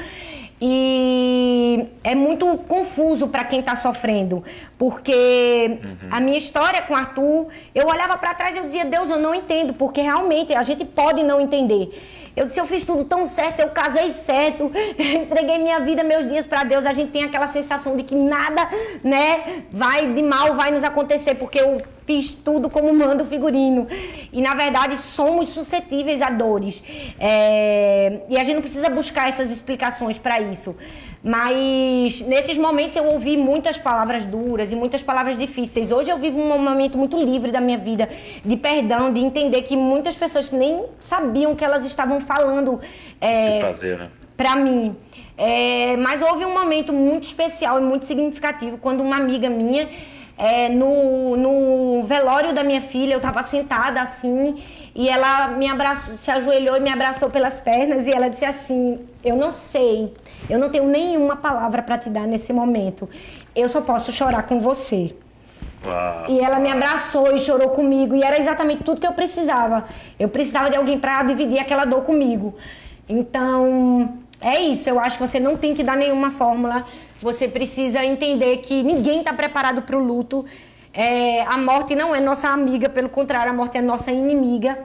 [0.62, 4.44] E é muito confuso para quem está sofrendo,
[4.76, 6.08] porque uhum.
[6.10, 9.34] a minha história com Arthur, eu olhava para trás e eu dizia, Deus, eu não
[9.34, 12.19] entendo, porque realmente a gente pode não entender.
[12.36, 16.46] Eu disse, eu fiz tudo tão certo, eu casei certo, entreguei minha vida, meus dias
[16.46, 16.86] para Deus.
[16.86, 18.68] A gente tem aquela sensação de que nada,
[19.02, 23.86] né, vai de mal vai nos acontecer, porque eu fiz tudo como manda o figurino.
[24.32, 26.82] E na verdade somos suscetíveis a dores.
[27.18, 28.20] É...
[28.28, 30.76] E a gente não precisa buscar essas explicações para isso.
[31.22, 35.92] Mas nesses momentos eu ouvi muitas palavras duras e muitas palavras difíceis.
[35.92, 38.08] Hoje eu vivo um momento muito livre da minha vida,
[38.44, 42.80] de perdão, de entender que muitas pessoas nem sabiam que elas estavam falando.
[43.20, 44.10] É, fazer, né?
[44.36, 44.96] Pra mim.
[45.36, 49.88] É, mas houve um momento muito especial e muito significativo quando uma amiga minha
[50.40, 54.56] é, no, no velório da minha filha, eu estava sentada assim,
[54.94, 58.98] e ela me abraçou, se ajoelhou e me abraçou pelas pernas, e ela disse assim:
[59.22, 60.12] Eu não sei,
[60.48, 63.08] eu não tenho nenhuma palavra para te dar nesse momento,
[63.54, 65.14] eu só posso chorar com você.
[65.86, 69.84] Uau, e ela me abraçou e chorou comigo, e era exatamente tudo que eu precisava.
[70.18, 72.54] Eu precisava de alguém para dividir aquela dor comigo.
[73.08, 74.88] Então, é isso.
[74.88, 76.84] Eu acho que você não tem que dar nenhuma fórmula
[77.20, 80.44] você precisa entender que ninguém está preparado para o luto.
[80.92, 84.78] É, a morte não é nossa amiga, pelo contrário, a morte é nossa inimiga.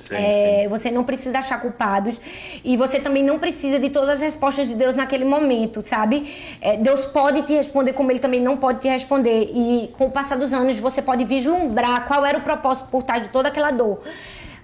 [0.00, 0.68] Sim, é, sim.
[0.68, 2.20] Você não precisa achar culpados
[2.64, 6.32] e você também não precisa de todas as respostas de Deus naquele momento, sabe?
[6.60, 10.10] É, Deus pode te responder como Ele também não pode te responder e com o
[10.10, 13.70] passar dos anos você pode vislumbrar qual era o propósito por trás de toda aquela
[13.70, 14.00] dor.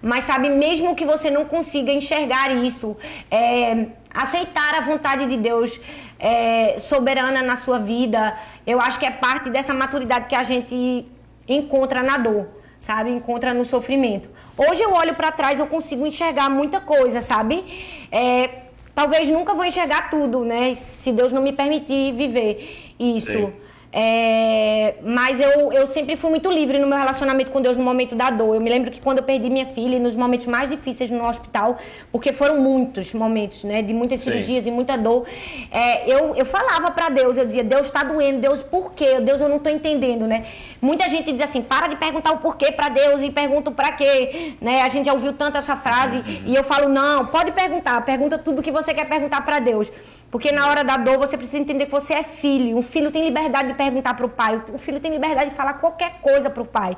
[0.03, 2.97] Mas sabe, mesmo que você não consiga enxergar isso,
[3.31, 5.81] é, aceitar a vontade de Deus
[6.19, 11.07] é, soberana na sua vida, eu acho que é parte dessa maturidade que a gente
[11.49, 12.47] encontra na dor,
[12.87, 13.11] sabe?
[13.11, 14.31] Encontra no sofrimento.
[14.57, 17.65] Hoje eu olho para trás, eu consigo enxergar muita coisa, sabe?
[18.13, 18.49] É,
[18.95, 20.77] talvez nunca vou enxergar tudo, né?
[20.77, 23.33] Se Deus não me permitir viver isso.
[23.33, 23.53] Sim.
[23.99, 28.15] É, mas eu, eu sempre fui muito livre no meu relacionamento com Deus no momento
[28.15, 28.55] da dor.
[28.55, 31.79] Eu me lembro que quando eu perdi minha filha, nos momentos mais difíceis no hospital,
[32.13, 34.25] porque foram muitos momentos, né, de muitas Sim.
[34.33, 35.25] cirurgias e muita dor,
[35.71, 39.19] é, eu, eu falava para Deus, eu dizia, Deus está doendo, Deus por quê?
[39.19, 40.45] Deus eu não estou entendendo, né?
[40.79, 44.57] Muita gente diz assim, para de perguntar o porquê para Deus e pergunta para quê,
[44.61, 44.83] né?
[44.83, 46.43] A gente já ouviu tanto essa frase uhum.
[46.45, 49.91] e eu falo, não, pode perguntar, pergunta tudo que você quer perguntar para Deus.
[50.31, 52.77] Porque na hora da dor você precisa entender que você é filho.
[52.77, 54.61] Um filho tem liberdade de perguntar para o pai.
[54.73, 56.97] O filho tem liberdade de falar qualquer coisa para o pai.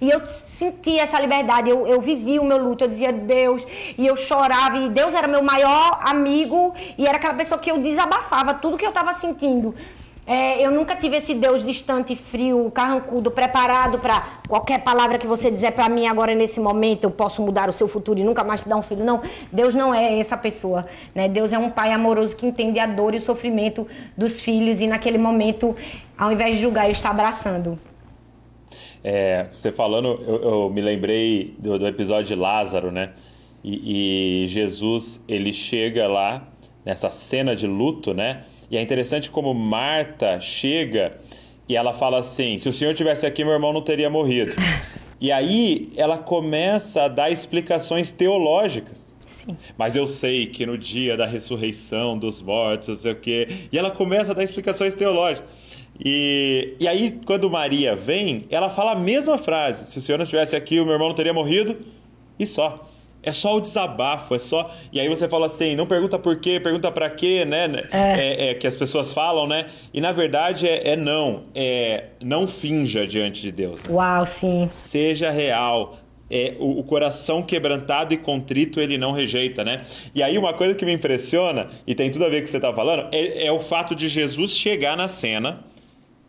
[0.00, 1.68] E eu senti essa liberdade.
[1.68, 2.82] Eu, eu vivi o meu luto.
[2.82, 3.66] Eu dizia Deus.
[3.98, 4.78] E eu chorava.
[4.78, 6.74] E Deus era meu maior amigo.
[6.96, 9.74] E era aquela pessoa que eu desabafava tudo que eu estava sentindo.
[10.30, 15.50] É, eu nunca tive esse Deus distante, frio, carrancudo, preparado para qualquer palavra que você
[15.50, 18.62] dizer para mim agora nesse momento, eu posso mudar o seu futuro e nunca mais
[18.62, 19.04] te dar um filho.
[19.04, 19.20] Não,
[19.50, 20.86] Deus não é essa pessoa.
[21.12, 21.28] Né?
[21.28, 24.86] Deus é um pai amoroso que entende a dor e o sofrimento dos filhos e
[24.86, 25.74] naquele momento,
[26.16, 27.76] ao invés de julgar, ele está abraçando.
[29.02, 33.14] É, você falando, eu, eu me lembrei do, do, episódio de Lázaro, né?
[33.64, 36.46] E, e Jesus, ele chega lá
[36.84, 38.42] nessa cena de luto, né?
[38.70, 41.18] E é interessante como Marta chega
[41.68, 44.54] e ela fala assim: se o senhor tivesse aqui, meu irmão não teria morrido.
[45.20, 49.14] E aí ela começa a dar explicações teológicas.
[49.26, 49.56] Sim.
[49.76, 53.46] Mas eu sei que no dia da ressurreição dos mortos, não sei o quê.
[53.70, 55.48] E ela começa a dar explicações teológicas.
[56.02, 60.24] E, e aí, quando Maria vem, ela fala a mesma frase: se o senhor não
[60.24, 61.76] estivesse aqui, o meu irmão não teria morrido.
[62.38, 62.89] E só.
[63.22, 64.74] É só o desabafo, é só.
[64.92, 67.84] E aí você fala assim, não pergunta por quê, pergunta para quê, né?
[67.90, 67.98] É.
[67.98, 69.66] É, é, que as pessoas falam, né?
[69.92, 71.44] E na verdade é, é, não.
[71.54, 73.84] É não finja diante de Deus.
[73.84, 73.94] Né?
[73.94, 74.70] Uau, sim.
[74.74, 75.98] Seja real.
[76.30, 79.82] É, o, o, coração quebrantado e contrito ele não rejeita, né?
[80.14, 82.50] E aí uma coisa que me impressiona, e tem tudo a ver com o que
[82.50, 85.64] você está falando, é, é o fato de Jesus chegar na cena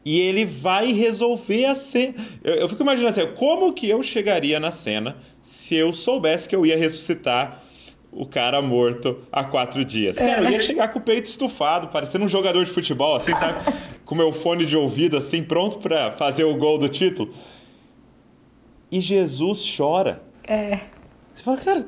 [0.03, 2.15] e ele vai resolver a cena.
[2.43, 6.55] Eu, eu fico imaginando assim, como que eu chegaria na cena se eu soubesse que
[6.55, 7.63] eu ia ressuscitar
[8.11, 10.17] o cara morto há quatro dias.
[10.17, 10.35] É.
[10.35, 13.59] Cara, eu ia chegar com o peito estufado, parecendo um jogador de futebol, assim, sabe?
[14.03, 17.33] com meu fone de ouvido, assim, pronto para fazer o gol do título.
[18.91, 20.21] E Jesus chora.
[20.45, 20.81] É.
[21.33, 21.85] Você fala, cara, o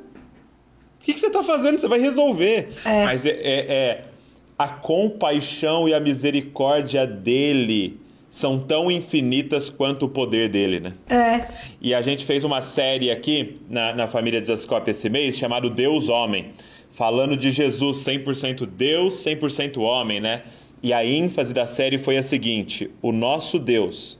[0.99, 1.77] que, que, você tá fazendo?
[1.77, 2.69] Você vai resolver.
[2.85, 3.03] É.
[3.03, 4.05] Mas é, é, é
[4.57, 7.99] a compaixão e a misericórdia dele
[8.29, 10.93] são tão infinitas quanto o poder dele, né?
[11.07, 11.47] É.
[11.79, 16.09] E a gente fez uma série aqui na, na família Desascope esse mês chamado Deus
[16.09, 16.51] Homem,
[16.91, 20.41] falando de Jesus 100% Deus, 100% homem, né?
[20.81, 24.19] E a ênfase da série foi a seguinte: o nosso Deus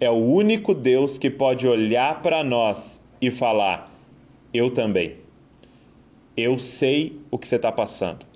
[0.00, 3.92] é o único Deus que pode olhar para nós e falar:
[4.52, 5.14] eu também.
[6.36, 8.26] Eu sei o que você está passando.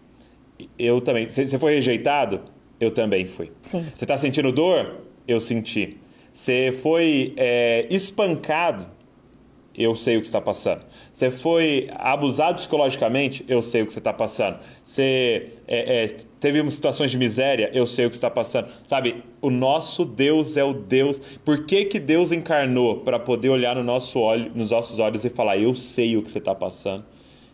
[0.79, 1.27] Eu também.
[1.27, 2.43] Você foi rejeitado?
[2.81, 3.53] Eu também fui.
[3.63, 5.03] Você está sentindo dor?
[5.27, 5.99] Eu senti.
[6.33, 8.87] Você foi é, espancado?
[9.75, 10.85] Eu sei o que está passando.
[11.13, 13.45] Você foi abusado psicologicamente?
[13.49, 14.59] Eu sei o que você está passando.
[14.83, 16.07] Você é, é,
[16.41, 17.71] teve situações de miséria?
[17.73, 18.69] Eu sei o que está passando.
[18.85, 21.21] Sabe, o nosso Deus é o Deus.
[21.45, 22.99] Por que, que Deus encarnou?
[22.99, 26.31] Para poder olhar no nosso olho, nos nossos olhos e falar: Eu sei o que
[26.31, 27.05] você está passando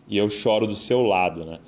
[0.08, 1.58] e eu choro do seu lado, né?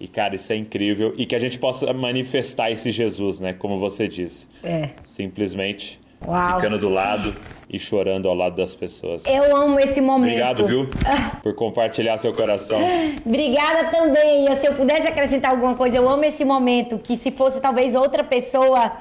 [0.00, 1.14] E, cara, isso é incrível.
[1.16, 3.52] E que a gente possa manifestar esse Jesus, né?
[3.52, 4.48] Como você disse.
[4.62, 4.90] É.
[5.02, 6.56] Simplesmente Uau.
[6.56, 7.34] ficando do lado
[7.70, 9.24] e chorando ao lado das pessoas.
[9.26, 10.30] Eu amo esse momento.
[10.30, 10.88] Obrigado, viu?
[11.42, 12.78] Por compartilhar seu coração.
[13.24, 14.52] Obrigada também.
[14.54, 16.98] Se eu pudesse acrescentar alguma coisa, eu amo esse momento.
[16.98, 18.92] Que se fosse talvez outra pessoa,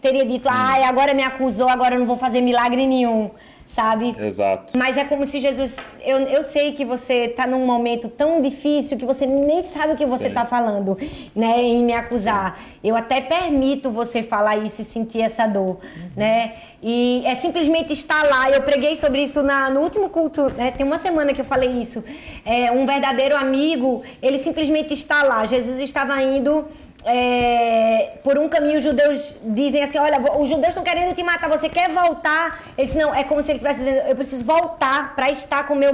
[0.00, 3.30] teria dito: ai, agora me acusou, agora eu não vou fazer milagre nenhum
[3.66, 4.14] sabe?
[4.18, 4.78] Exato.
[4.78, 5.76] Mas é como se Jesus.
[6.04, 9.96] Eu, eu sei que você está num momento tão difícil que você nem sabe o
[9.96, 10.96] que você está falando,
[11.34, 11.60] né?
[11.60, 12.56] Em me acusar.
[12.56, 12.78] Sim.
[12.84, 16.10] Eu até permito você falar isso e sentir essa dor, uhum.
[16.16, 16.54] né?
[16.82, 18.50] E é simplesmente estar lá.
[18.50, 20.70] Eu preguei sobre isso na, no último culto, né?
[20.70, 22.04] Tem uma semana que eu falei isso.
[22.44, 25.44] É, um verdadeiro amigo, ele simplesmente está lá.
[25.44, 26.66] Jesus estava indo
[27.08, 31.48] é, por um caminho os judeus dizem assim, olha, os judeus estão querendo te matar,
[31.48, 32.64] você quer voltar?
[32.76, 35.76] Ele disse, não, é como se ele estivesse dizendo, eu preciso voltar para estar com
[35.76, 35.92] meu,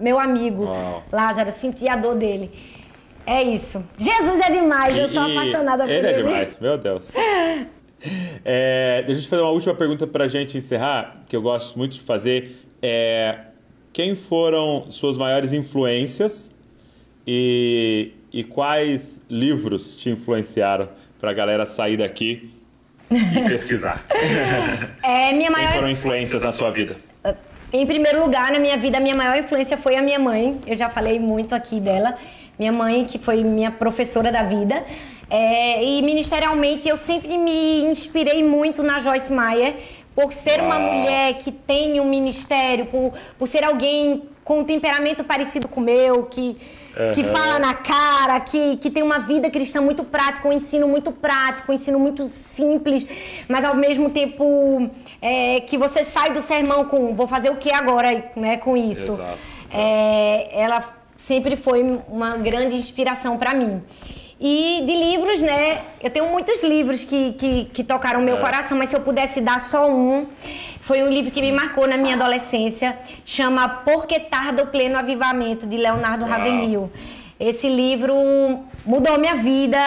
[0.00, 1.02] meu amigo Uau.
[1.12, 2.50] Lázaro, sentir a dor dele.
[3.26, 3.84] É isso.
[3.98, 5.98] Jesus é demais, eu sou apaixonada por ele.
[5.98, 7.12] Ele é demais, meu Deus.
[8.44, 11.78] É, deixa eu te fazer uma última pergunta para a gente encerrar, que eu gosto
[11.78, 12.54] muito de fazer.
[12.82, 13.38] É,
[13.94, 16.52] quem foram suas maiores influências
[17.26, 20.88] e e quais livros te influenciaram
[21.20, 22.50] para a galera sair daqui
[23.08, 24.04] e pesquisar?
[25.00, 25.68] É, minha maior...
[25.68, 26.96] Quem foram influências na sua vida?
[27.72, 30.60] Em primeiro lugar, na minha vida, a minha maior influência foi a minha mãe.
[30.66, 32.16] Eu já falei muito aqui dela.
[32.58, 34.84] Minha mãe, que foi minha professora da vida.
[35.30, 39.76] É, e ministerialmente, eu sempre me inspirei muito na Joyce Meyer,
[40.12, 45.22] por ser uma mulher que tem um ministério, por, por ser alguém com um temperamento
[45.22, 46.56] parecido com o meu, que
[46.96, 47.12] uhum.
[47.12, 51.12] que fala na cara, que, que tem uma vida cristã muito prática, um ensino muito
[51.12, 53.06] prático, um ensino muito simples,
[53.48, 54.90] mas ao mesmo tempo
[55.20, 59.12] é, que você sai do sermão com vou fazer o que agora né, com isso.
[59.12, 59.38] Exato, exato.
[59.72, 60.82] É, ela
[61.16, 63.82] sempre foi uma grande inspiração para mim.
[64.46, 65.80] E de livros, né?
[66.02, 68.40] Eu tenho muitos livros que, que, que tocaram meu é.
[68.40, 70.26] coração, mas se eu pudesse dar só um,
[70.82, 74.98] foi um livro que me marcou na minha adolescência, chama Por que Tarda o Pleno
[74.98, 76.92] Avivamento, de Leonardo Ravenhill.
[77.40, 78.14] Esse livro
[78.84, 79.78] mudou minha vida,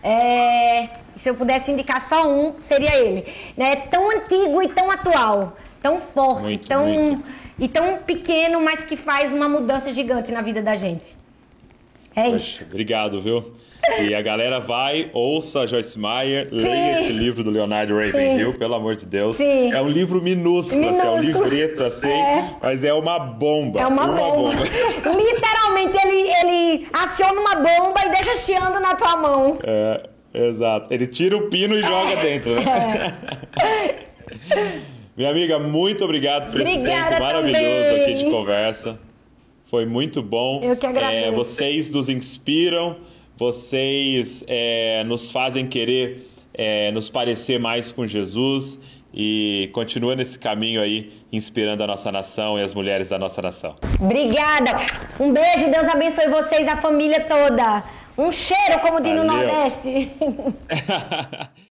[0.00, 0.86] é,
[1.16, 3.26] Se eu pudesse indicar só um, seria ele.
[3.56, 3.74] Né?
[3.74, 7.24] Tão antigo e tão atual, tão forte, muito, tão muito.
[7.58, 11.16] e tão pequeno, mas que faz uma mudança gigante na vida da gente.
[12.14, 12.64] É Poxa, isso.
[12.64, 13.63] Obrigado, viu?
[14.00, 16.56] E a galera vai, ouça Joyce Meyer, Sim.
[16.56, 19.36] leia esse livro do Leonardo Ravenhill, pelo amor de Deus.
[19.36, 19.72] Sim.
[19.72, 21.16] É um livro minúsculo, minúsculo.
[21.16, 22.50] Assim, é um livreto assim, é.
[22.62, 23.80] mas é uma bomba.
[23.80, 24.50] É uma, uma bomba.
[24.50, 24.62] bomba.
[25.16, 29.58] Literalmente, ele, ele aciona uma bomba e deixa chiando na tua mão.
[29.62, 30.92] É, exato.
[30.92, 33.14] Ele tira o pino e joga dentro, né?
[33.60, 34.14] É.
[35.16, 38.02] Minha amiga, muito obrigado por Obrigada esse tempo maravilhoso também.
[38.02, 38.98] aqui de conversa.
[39.70, 40.60] Foi muito bom.
[40.62, 41.28] Eu que agradeço.
[41.28, 42.96] É, vocês nos inspiram
[43.36, 48.78] vocês é, nos fazem querer é, nos parecer mais com Jesus
[49.12, 53.76] e continua nesse caminho aí, inspirando a nossa nação e as mulheres da nossa nação.
[54.00, 54.72] Obrigada!
[55.20, 57.84] Um beijo, Deus abençoe vocês, a família toda.
[58.16, 60.10] Um cheiro, como diz no Nordeste.